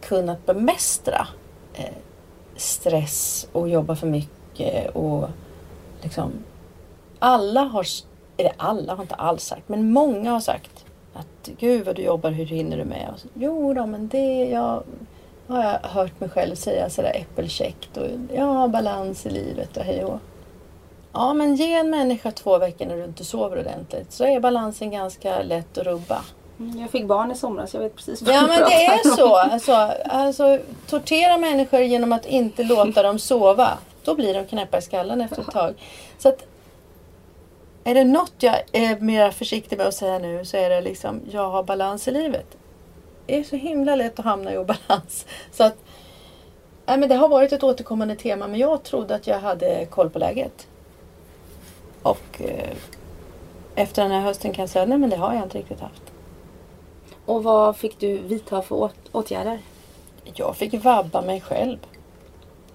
[0.00, 1.26] kunnat bemästra
[1.74, 1.84] eh,
[2.56, 5.28] stress och jobba för mycket och
[6.02, 6.32] liksom
[7.18, 7.86] alla har,
[8.36, 10.71] eller alla har inte alls sagt, men många har sagt
[11.14, 13.10] att gud vad du jobbar, hur hinner du med?
[13.14, 14.82] Och så, jo då, men det, jag,
[15.46, 20.04] har jag hört mig själv säga sådär äppelkäckt och har balans i livet och hej
[20.04, 20.18] och
[21.12, 24.90] Ja, men ge en människa två veckor när du inte sover ordentligt så är balansen
[24.90, 26.22] ganska lätt att rubba.
[26.58, 29.16] Mm, jag fick barn i somras, jag vet precis vad Ja du men det är
[29.16, 29.36] så.
[29.36, 29.72] Alltså,
[30.04, 33.70] alltså, tortera människor genom att inte låta dem sova.
[34.04, 35.74] Då blir de knäppa i skallen efter ett tag.
[36.18, 36.44] Så att,
[37.84, 41.20] är det något jag är mer försiktig med att säga nu så är det liksom
[41.30, 42.46] jag har balans i livet.
[43.26, 45.26] Det är så himla lätt att hamna i obalans.
[45.52, 45.76] Så att,
[46.86, 50.10] nej, men det har varit ett återkommande tema men jag trodde att jag hade koll
[50.10, 50.66] på läget.
[52.02, 52.76] Och eh,
[53.74, 56.02] efter den här hösten kan jag säga nej men det har jag inte riktigt haft.
[57.26, 59.58] Och vad fick du vidta för åt- åtgärder?
[60.34, 61.78] Jag fick vabba mig själv.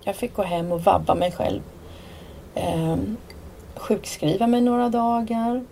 [0.04, 1.62] Jag fick gå hem och vabba mig själv.
[2.56, 3.18] Ehm,
[3.80, 5.64] sjukskriva mig några dagar.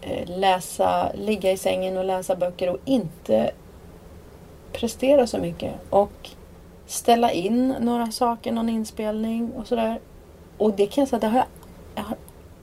[0.00, 3.50] Eh, läsa, ligga i sängen och läsa böcker och inte
[4.72, 5.74] prestera så mycket.
[5.90, 6.30] Och
[6.86, 10.00] ställa in några saker, någon inspelning och sådär.
[10.58, 11.46] Och det kan jag säga, det har jag,
[11.94, 12.16] jag, har,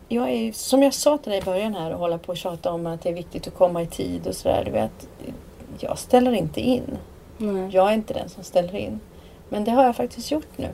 [0.07, 2.71] jag är, som jag sa till dig i början här och hålla på och tjata
[2.71, 4.61] om att det är viktigt att komma i tid och sådär.
[4.65, 5.07] Du vet,
[5.79, 6.97] jag ställer inte in.
[7.37, 7.69] Nej.
[7.71, 8.99] Jag är inte den som ställer in.
[9.49, 10.69] Men det har jag faktiskt gjort nu.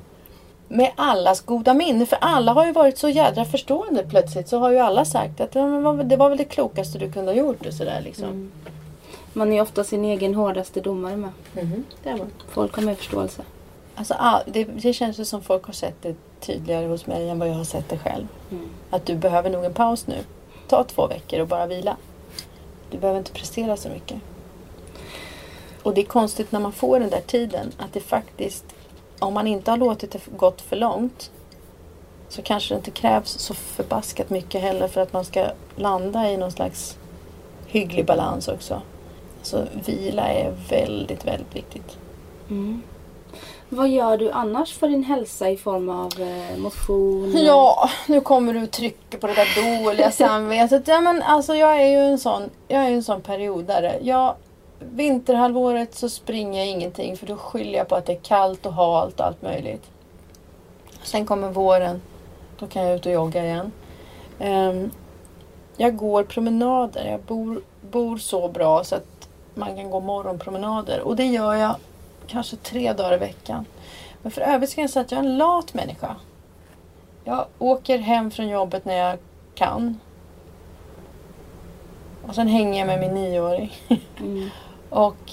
[0.74, 2.06] Med allas goda minne.
[2.06, 4.48] För alla har ju varit så jädra förstående plötsligt.
[4.48, 7.12] Så har ju alla sagt att "Ja, men vad- det var väl det klokaste du
[7.12, 7.66] kunde ha gjort.
[7.66, 8.26] Och sådär liksom.
[8.30, 8.52] Mm.
[9.34, 11.30] Man är ofta sin egen hårdaste domare med.
[11.54, 12.28] Mhm, det är man.
[12.50, 13.42] Folk har mer förståelse.
[13.96, 17.40] Alltså, all, det, det känns ju som folk har sett det tydligare hos mig än
[17.40, 18.28] vad jag har sett det själv.
[18.52, 18.66] Mm.
[18.90, 20.18] Att du behöver nog en paus nu.
[20.68, 21.98] Ta två veckor och bara vila.
[22.92, 24.18] Du behöver inte prestera så mycket.
[25.84, 28.66] Och det är konstigt när man får den där tiden att det faktiskt,
[29.22, 31.32] om man inte har låtit det gått för långt
[32.30, 36.38] så kanske det inte krävs så förbaskat mycket heller för att man ska landa i
[36.38, 36.98] någon slags
[37.68, 38.82] hygglig balans också.
[39.42, 41.98] Så vila är väldigt, väldigt viktigt.
[42.50, 42.82] Mm.
[43.70, 47.34] Vad gör du annars för din hälsa i form av eh, motion?
[47.46, 50.88] Ja, nu kommer du trycka på det där dåliga samvetet.
[50.88, 54.00] Ja, men alltså, jag är ju en sån, jag är en sån periodare.
[54.02, 54.36] Jag,
[54.82, 58.74] vinterhalvåret så springer jag ingenting för då skyller jag på att det är kallt och
[58.74, 59.90] halt och allt möjligt.
[61.04, 62.02] Sen kommer våren.
[62.60, 63.72] Då kan jag ut och jogga igen.
[64.40, 64.92] Ehm,
[65.78, 67.06] jag går promenader.
[67.06, 67.62] Jag bor,
[67.92, 71.02] bor så bra så att man kan gå morgonpromenader.
[71.02, 71.76] Och det gör jag
[72.28, 73.66] kanske tre dagar i veckan.
[74.22, 76.16] Men för övrigt ska jag säga att jag är en lat människa.
[77.24, 79.18] Jag åker hem från jobbet när jag
[79.56, 80.00] kan.
[82.28, 83.72] Och sen hänger jag med min nioåring.
[84.20, 84.50] Mm.
[84.92, 85.32] Och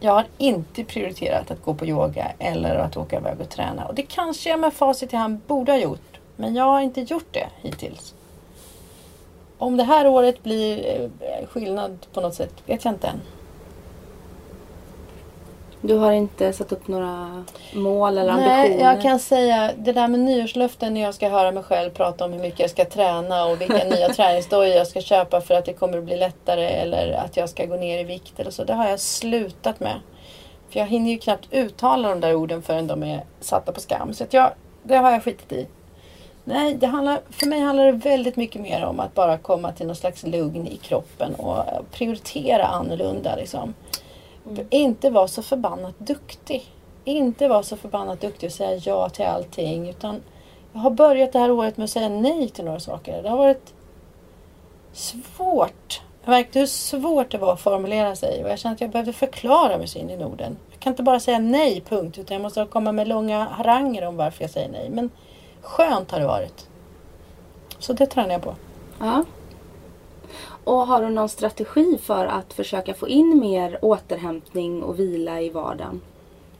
[0.00, 3.86] jag har inte prioriterat att gå på yoga eller att åka iväg och träna.
[3.86, 6.18] Och det kanske jag med facit i hand borde ha gjort.
[6.36, 8.14] Men jag har inte gjort det hittills.
[9.58, 10.86] Om det här året blir
[11.20, 13.20] eh, skillnad på något sätt vet jag inte än.
[15.86, 18.68] Du har inte satt upp några mål eller ambitioner?
[18.68, 22.24] Nej, jag kan säga det där med nyårslöften när jag ska höra mig själv prata
[22.24, 25.64] om hur mycket jag ska träna och vilka nya träningsdojor jag ska köpa för att
[25.64, 28.64] det kommer att bli lättare eller att jag ska gå ner i vikt eller så.
[28.64, 30.00] Det har jag slutat med.
[30.70, 34.14] För jag hinner ju knappt uttala de där orden förrän de är satta på skam.
[34.14, 34.50] Så att jag,
[34.82, 35.66] det har jag skitit i.
[36.44, 39.86] Nej, det handlar, för mig handlar det väldigt mycket mer om att bara komma till
[39.86, 43.36] någon slags lugn i kroppen och prioritera annorlunda.
[43.36, 43.74] Liksom.
[44.70, 46.72] Inte vara så förbannat duktig.
[47.04, 49.88] Inte vara så förbannat duktig och säga ja till allting.
[49.88, 50.22] Utan
[50.72, 53.22] jag har börjat det här året med att säga nej till några saker.
[53.22, 53.74] Det har varit
[54.92, 56.02] svårt.
[56.24, 58.44] Jag märkte hur svårt det var att formulera sig.
[58.44, 60.56] Och jag kände att jag behövde förklara mig så in i Norden.
[60.70, 62.18] Jag kan inte bara säga nej, punkt.
[62.18, 64.90] Utan jag måste komma med långa haranger om varför jag säger nej.
[64.90, 65.10] Men
[65.60, 66.68] skönt har det varit.
[67.78, 68.54] Så det tränar jag på.
[68.98, 69.24] Ja.
[70.64, 75.50] Och har du någon strategi för att försöka få in mer återhämtning och vila i
[75.50, 76.00] vardagen?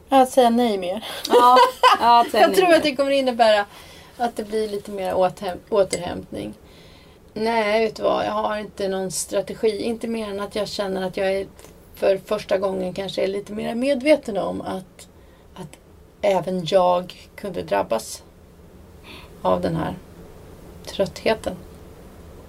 [0.09, 1.05] Att säga nej mer.
[1.29, 1.57] Ja,
[2.01, 3.65] ja Jag tror att det kommer innebära
[4.17, 6.55] att det blir lite mer återhäm- återhämtning.
[7.35, 8.27] Nej, vet du vad?
[8.27, 9.83] Jag har inte någon strategi.
[9.83, 11.47] Inte mer än att jag känner att jag är
[11.95, 15.09] för första gången kanske är lite mer medveten om att,
[15.55, 15.69] att
[16.21, 18.23] även jag kunde drabbas
[19.43, 19.95] av den här
[20.87, 21.57] tröttheten.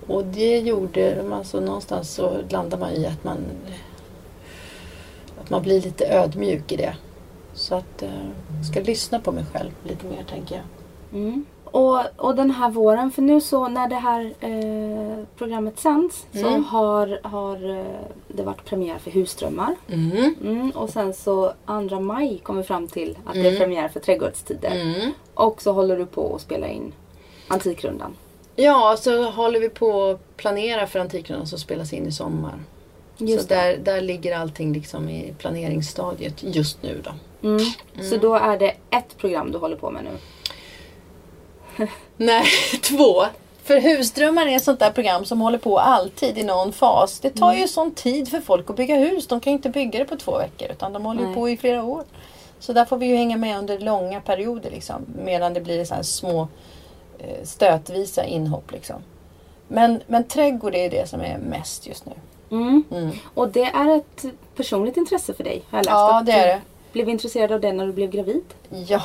[0.08, 3.38] Och det gjorde, alltså någonstans så landar man i att man
[5.42, 6.96] att man blir lite ödmjuk i det.
[7.54, 8.10] Så att eh,
[8.58, 10.64] jag ska lyssna på mig själv lite mer tänker jag.
[11.22, 11.46] Mm.
[11.64, 16.48] Och, och den här våren, för nu så när det här eh, programmet sänds så
[16.48, 16.64] Mm.
[16.64, 17.86] har, har eh,
[18.28, 19.76] det varit premiär för Husdrömmar.
[19.88, 20.36] Mm.
[20.44, 21.54] Mm, och sen så
[21.90, 23.60] 2 maj kommer fram till att det är Mm.
[23.60, 24.76] premiär för Trädgårdstider.
[24.82, 25.12] Mm.
[25.34, 26.94] Och så håller du på att spela in
[27.48, 28.16] Antikrundan.
[28.56, 32.60] Ja, så håller vi på att planera för Antikrundan som spelas in i sommar.
[33.18, 37.12] Just så där, där ligger allting liksom i planeringsstadiet just nu då.
[37.48, 37.66] Mm.
[38.10, 41.88] Så då är det ett program du håller på med nu?
[42.18, 42.46] Nej,
[42.82, 43.26] två.
[43.64, 47.20] För Husdrömmar är ett sånt där program som håller på alltid i någon fas.
[47.20, 49.28] Det tar ju sån tid för folk att bygga hus.
[49.28, 51.34] De kan ju inte bygga det på två veckor utan de håller Nej.
[51.34, 52.04] på i flera år.
[52.60, 55.06] Så där får vi ju hänga med under långa perioder liksom.
[55.24, 56.48] Medan det blir så små
[57.44, 59.04] stötvisa inhopp liksom.
[59.68, 62.14] Men, men trädgård är det som är mest just nu.
[62.52, 62.84] Mm.
[62.92, 63.12] Mm.
[63.34, 65.92] Och det är ett personligt intresse för dig har jag läst.
[65.92, 66.62] Ja, det är det.
[66.92, 68.44] Du blev intresserad av det när du blev gravid.
[68.70, 69.04] Ja,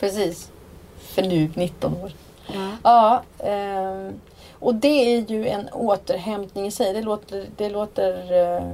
[0.00, 0.50] precis.
[0.98, 2.12] För nu 19 år.
[2.54, 2.70] Ja.
[2.82, 4.20] Ja, ehm,
[4.52, 6.92] och det är ju en återhämtning i sig.
[6.92, 8.72] Det låter, det låter eh,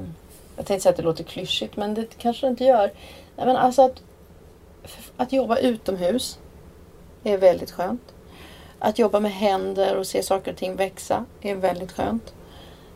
[0.55, 2.91] jag tänkte säga att det låter klyschigt men det kanske det inte gör.
[3.35, 4.03] Nej, men alltså att,
[5.17, 6.39] att jobba utomhus
[7.23, 8.13] är väldigt skönt.
[8.85, 12.33] Att jobba med händer och se saker och ting växa är väldigt skönt.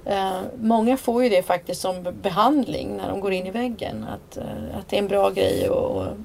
[0.06, 4.06] Eh, många får ju det faktiskt som behandling när de går in i väggen.
[4.10, 6.18] Att, eh, att det är en bra grej att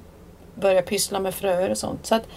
[0.55, 2.05] börja pyssla med fröer och sånt.
[2.05, 2.27] Så att,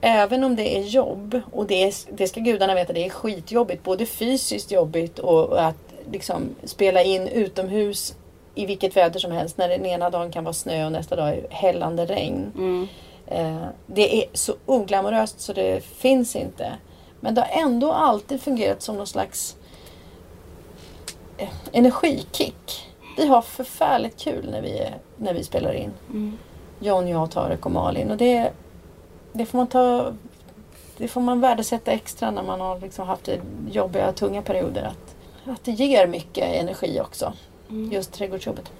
[0.00, 3.82] även om det är jobb och det, är, det ska gudarna veta, det är skitjobbigt.
[3.82, 8.14] Både fysiskt jobbigt och, och att liksom spela in utomhus
[8.54, 9.58] i vilket väder som helst.
[9.58, 12.52] När den ena dagen kan vara snö och nästa dag är hällande regn.
[12.56, 12.88] Mm.
[13.26, 16.72] Eh, det är så oglamoröst så det finns inte.
[17.20, 19.56] Men det har ändå alltid fungerat som någon slags
[21.38, 22.90] eh, energikick.
[23.16, 25.90] Vi har förfärligt kul när vi, är, när vi spelar in.
[26.10, 26.38] Mm.
[26.80, 28.10] John, jag, Tarek och Malin.
[28.10, 28.52] Och det,
[29.32, 30.12] det får man ta
[30.96, 33.28] det får man värdesätta extra när man har liksom haft
[33.70, 34.82] jobbiga, tunga perioder.
[34.82, 35.16] Att,
[35.54, 37.32] att det ger mycket energi också.
[37.70, 37.92] Mm.
[37.92, 38.72] Just trädgårdsjobbet.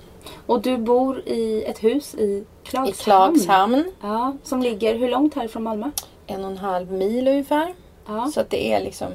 [0.47, 3.35] Och du bor i ett hus i I Klagshamn.
[3.35, 3.85] Klagshamn.
[4.01, 5.91] Ja, som ligger hur långt härifrån Malmö?
[6.27, 7.75] En och en halv mil ungefär.
[8.07, 8.31] Ja.
[8.35, 9.13] Så att det är liksom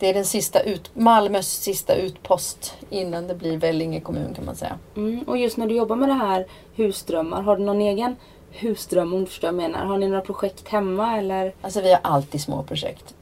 [0.00, 4.56] det är den sista ut, Malmös sista utpost innan det blir Vellinge kommun kan man
[4.56, 4.78] säga.
[4.96, 5.22] Mm.
[5.22, 8.16] Och just när du jobbar med det här husdrömmar, har du någon egen
[8.50, 9.84] husdröm om du förstår vad jag menar?
[9.84, 11.54] Har ni några projekt hemma eller?
[11.62, 13.14] Alltså vi har alltid små projekt.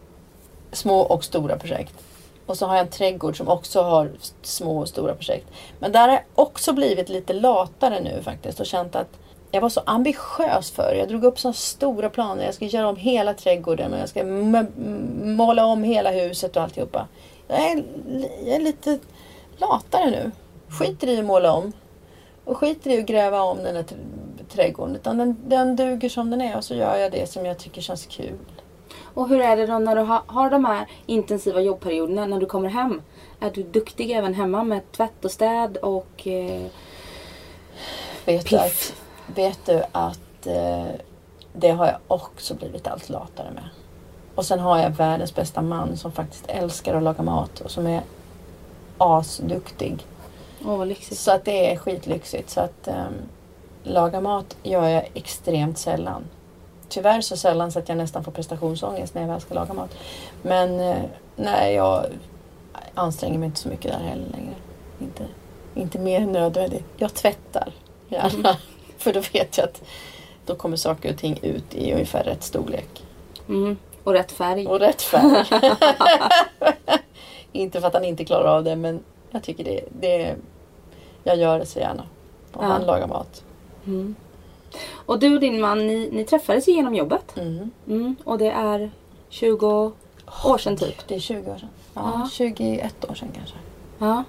[0.73, 1.95] Små och stora projekt.
[2.49, 4.11] Och så har jag en trädgård som också har
[4.43, 5.47] små och stora projekt.
[5.79, 9.09] Men där har jag också blivit lite latare nu faktiskt och känt att
[9.51, 12.45] jag var så ambitiös för Jag drog upp så stora planer.
[12.45, 14.25] Jag ska göra om hela trädgården och jag ska
[15.25, 17.07] måla om hela huset och alltihopa.
[17.49, 17.85] Jag är,
[18.45, 18.99] jag är lite
[19.57, 20.31] latare nu.
[20.69, 21.73] Skiter i att måla om.
[22.45, 23.85] Och skiter i att gräva om den här
[24.49, 24.97] trädgården.
[24.97, 27.81] Utan den, den duger som den är och så gör jag det som jag tycker
[27.81, 28.39] känns kul.
[29.15, 32.47] Och hur är det då när du ha, har de här intensiva jobbperioderna när du
[32.47, 33.03] kommer hem?
[33.41, 36.27] Är du duktig även hemma med tvätt och städ och...
[36.27, 36.67] Eh,
[38.25, 38.61] Vet du Piff.
[38.61, 40.87] att, vet du att eh,
[41.53, 43.69] det har jag också blivit allt latare med.
[44.35, 47.87] Och sen har jag världens bästa man som faktiskt älskar att laga mat och som
[47.87, 48.03] är
[48.99, 50.07] asduktig.
[50.65, 51.21] åh lyxigt.
[51.21, 52.51] Så att det är skitlyxigt.
[52.51, 53.15] Så att ehm,
[53.83, 56.25] laga mat gör jag extremt sällan.
[56.89, 59.91] Tyvärr så sällan så att jag nästan får prestationsångest när jag väl ska laga mat.
[60.43, 61.03] Men eh,
[61.37, 62.07] nej, jag
[62.95, 64.55] anstränger mig inte så mycket där heller längre.
[65.01, 65.27] Inte,
[65.75, 66.85] inte mer än nödvändigt.
[66.97, 67.73] Jag tvättar
[68.09, 68.57] gärna.
[68.99, 69.83] För då vet jag att
[70.47, 73.05] då kommer saker och ting ut i ungefär rätt storlek.
[73.49, 73.77] Mm.
[74.05, 74.67] Och rätt färg.
[74.67, 75.45] Och rätt färg.
[77.53, 80.37] inte för att han inte klarar av det men jag tycker det, det
[81.25, 82.03] jag gör det så gärna.
[82.53, 82.69] Och Ja.
[82.69, 83.45] han lagar mat.
[83.87, 84.15] Mm.
[85.07, 87.37] Och du och din man, ni, ni träffades ju genom jobbet.
[87.37, 87.71] Mm.
[87.89, 88.17] Mm.
[88.25, 88.91] Och det är
[89.29, 89.93] 20
[90.45, 91.09] år sedan typ.
[91.09, 91.69] Det är 20 år sedan.
[91.95, 92.29] Ja, Ja.
[92.33, 93.57] 21 år sedan kanske.
[93.99, 94.25] Ja.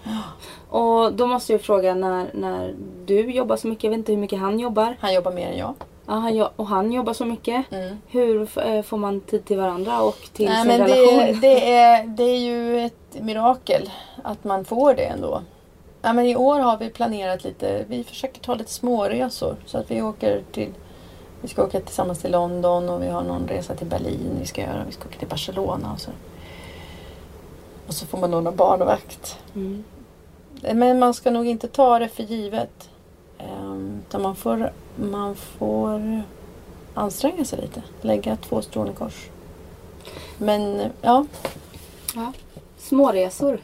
[0.70, 2.74] Och då måste jag fråga när, när
[3.06, 4.98] du jobbar så mycket, jag vet inte hur mycket han jobbar.
[5.00, 5.74] Han jobbar mer än jag.
[6.06, 7.72] Ja, han, och han jobbar så mycket.
[7.72, 7.98] Mm.
[8.08, 11.18] Hur eh, får man tid till varandra och till Nej, sin men relation?
[11.18, 13.90] det, det, är, det är ju ett mirakel
[14.24, 15.42] att man får det ändå.
[16.02, 19.56] Ja, men I år har vi planerat lite, vi försöker ta lite småresor.
[19.66, 20.74] Så att vi åker till,
[21.42, 24.62] vi ska åka tillsammans till London och vi har någon resa till Berlin vi ska
[24.62, 24.84] göra.
[24.86, 26.12] Vi ska åka till Barcelona och så.
[27.88, 29.38] Och så får man låna barnvakt.
[29.56, 29.84] Mm.
[30.74, 32.90] Men man ska nog inte ta det för givet.
[33.38, 36.22] Ehm, Utan man får, man får
[36.94, 37.84] anstränga sig lite.
[38.02, 39.30] Lägga två strån i kors.
[40.38, 41.26] Men ja,
[42.16, 42.34] Ja.
[42.78, 43.60] Småresor.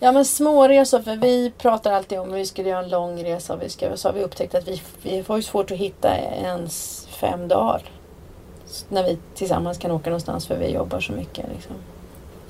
[0.00, 1.00] Ja men småresor.
[1.00, 3.56] För vi pratar alltid om att vi skulle göra en lång resa.
[3.56, 7.06] Vi ska, så har vi upptäckt att vi, vi får ju svårt att hitta ens
[7.10, 7.82] fem dagar.
[8.88, 11.46] När vi tillsammans kan åka någonstans för vi jobbar så mycket.
[11.54, 11.74] Liksom.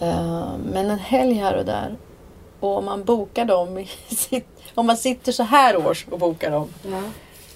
[0.00, 1.96] Ehm, Men en helg här och där.
[2.60, 6.68] Och om man bokar dem, sitt, om man sitter så här års och bokar dem.
[6.82, 7.02] Ja.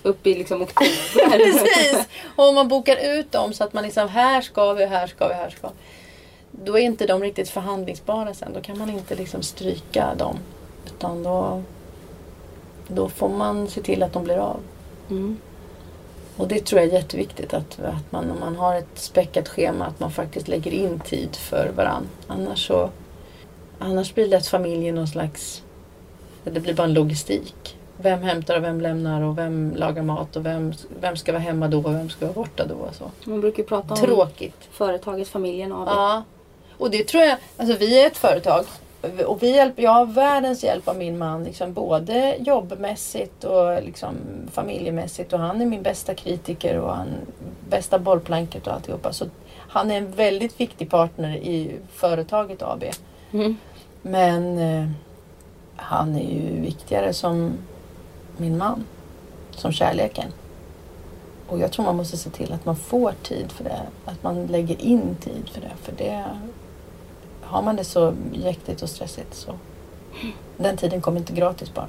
[0.03, 1.31] Upp i liksom oktober.
[1.31, 2.09] Precis!
[2.37, 5.29] Och om man bokar ut dem så att man liksom här ska vi, här ska
[5.29, 5.71] vi, här ska
[6.65, 8.53] Då är inte de riktigt förhandlingsbara sen.
[8.53, 10.39] Då kan man inte liksom stryka dem.
[10.87, 11.63] Utan då,
[12.89, 14.61] då får man se till att de blir av.
[15.11, 15.39] Mm.
[16.37, 19.87] Och det tror jag är jätteviktigt att, att man om man har ett späckat schema
[19.87, 22.09] att man faktiskt lägger in tid för varann.
[22.27, 22.91] Annars så
[23.79, 25.63] Annars blir lätt familjen någon slags
[26.45, 27.77] Det blir bara en logistik.
[27.97, 31.69] Vem hämtar och vem lämnar och vem lagar mat och vem, vem ska vara hemma
[31.69, 33.11] då och vem ska vara borta då och så.
[33.25, 34.69] Man brukar ju prata om Tråkigt.
[34.71, 35.89] företaget, familjen AB.
[35.89, 36.23] Ja.
[36.79, 38.65] Och det tror jag, alltså vi är ett företag
[39.27, 44.15] och vi hjälper, jag har världens hjälp av min man, liksom både jobbmässigt och liksom
[44.53, 45.33] familjemässigt.
[45.33, 47.09] Och han är min bästa kritiker och han
[47.69, 49.13] bästa bollplanket och alltihopa.
[49.13, 52.85] Så han är en väldigt viktig partner i företaget AB.
[53.33, 53.57] Mm.
[54.03, 54.89] Men eh,
[55.77, 57.53] han är ju viktigare som
[58.37, 58.85] min man,
[59.51, 60.33] som kärleken.
[61.47, 63.81] Och jag tror man måste se till att man får tid för det.
[64.05, 65.73] Att man lägger in tid för det.
[65.83, 66.25] För det
[67.47, 69.53] har man det så jäktigt och stressigt så
[70.57, 71.89] den tiden kommer inte gratis bara.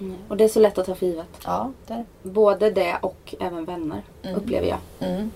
[0.00, 0.16] Mm.
[0.28, 1.26] Och det är så lätt att ta för givet.
[1.44, 2.04] Ja, det är.
[2.22, 4.36] Både det och även vänner Mm.
[4.36, 4.78] upplever jag.
[5.10, 5.30] Mm.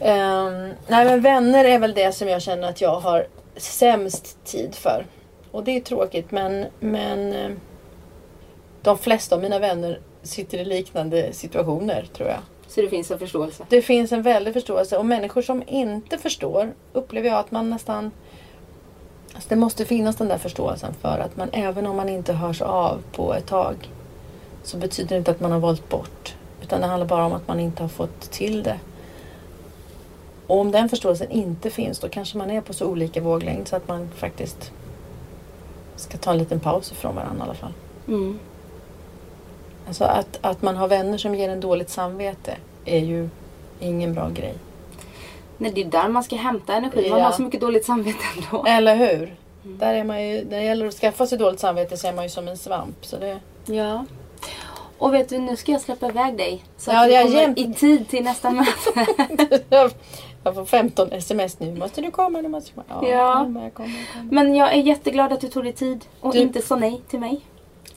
[0.00, 3.26] Ehm, nej men vänner är väl det som jag känner att jag har
[3.56, 5.06] sämst tid för.
[5.50, 7.50] Och det är tråkigt men, men eh,
[8.82, 12.38] de flesta av mina vänner sitter i liknande situationer tror jag.
[12.68, 13.64] Så det finns en förståelse.
[13.68, 18.10] Det finns en väldig förståelse och människor som inte förstår upplever jag att man nästan
[19.36, 22.62] alltså Det måste finnas den där förståelsen för att man även om man inte hörs
[22.62, 23.90] av på ett tag
[24.62, 26.34] så betyder det inte att man har valt bort.
[26.62, 28.78] Utan det handlar bara om att man inte har fått till det.
[30.46, 33.76] Och om den förståelsen inte finns då kanske man är på så olika våglängd så
[33.76, 34.72] att man faktiskt
[35.96, 37.72] ska ta en liten paus ifrån varandra i alla fall.
[38.08, 38.38] Mm.
[39.86, 43.28] Alltså att, att man har vänner som ger en dåligt samvete är ju
[43.80, 44.54] ingen bra grej.
[45.58, 47.10] Nej, det är där man ska hämta energi.
[47.10, 47.24] Man Ja.
[47.24, 48.64] har så mycket dåligt samvete ändå.
[48.66, 49.34] Eller hur?
[49.62, 52.24] Där är man ju, när det gäller att skaffa sig dåligt samvete så är man
[52.24, 52.96] ju som en svamp.
[53.06, 54.04] Så det, Ja.
[54.98, 56.64] Och vet du, nu ska jag släppa iväg dig.
[56.76, 58.50] Så Ja, att du kommer jämt- i tid till nästa
[59.30, 59.90] möte.
[60.42, 61.74] jag får 15 sms nu.
[61.74, 62.40] Måste du komma?
[62.40, 63.02] Nu måste du komma.
[63.02, 63.08] Ja.
[63.08, 63.94] jag kommer, jag kommer.
[64.30, 67.20] Men jag är jätteglad att du tog dig tid och Du- inte sa nej till
[67.20, 67.40] mig.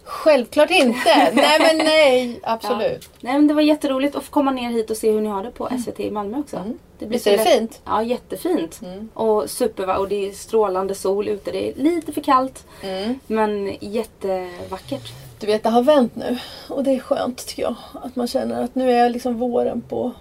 [0.09, 1.31] Självklart inte!
[1.33, 3.09] nej men nej, absolut.
[3.21, 5.43] Nej men det var jätteroligt att få komma ner hit och se hur ni har
[5.43, 6.57] det på SVT i Malmö också.
[6.57, 6.77] Mm.
[6.99, 7.81] Det Visst så är det lätt- fint?
[7.85, 8.79] Ja, jättefint.
[8.83, 9.09] Mm.
[9.13, 11.51] Och super och det är strålande sol ute.
[11.51, 13.19] Det är lite för kallt Mm.
[13.27, 15.13] men jättevackert.
[15.39, 16.37] Du vet, det har vänt nu.
[16.69, 17.75] Och det är skönt tycker jag.
[18.03, 20.11] Att man känner att nu är liksom våren på,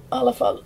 [0.00, 0.58] i alla fall,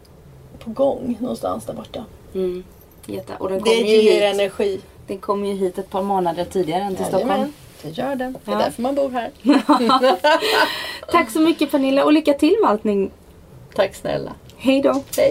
[0.59, 2.05] på gång någonstans där borta.
[2.35, 2.65] Mm.
[3.07, 3.33] Jätte.
[3.39, 4.23] Och den Det kommer ger hit.
[4.35, 4.81] energi.
[5.07, 7.53] Den kom ju hit ett par månader tidigare än till Stockholm.
[7.83, 8.33] Det gör den.
[8.45, 8.59] Det är Ja.
[8.59, 9.31] därför man bor här.
[11.13, 13.11] Tack så mycket Pernilla och lycka till med allting.
[13.75, 14.33] Tack snälla.
[14.57, 15.03] Hej då.
[15.17, 15.31] Hej.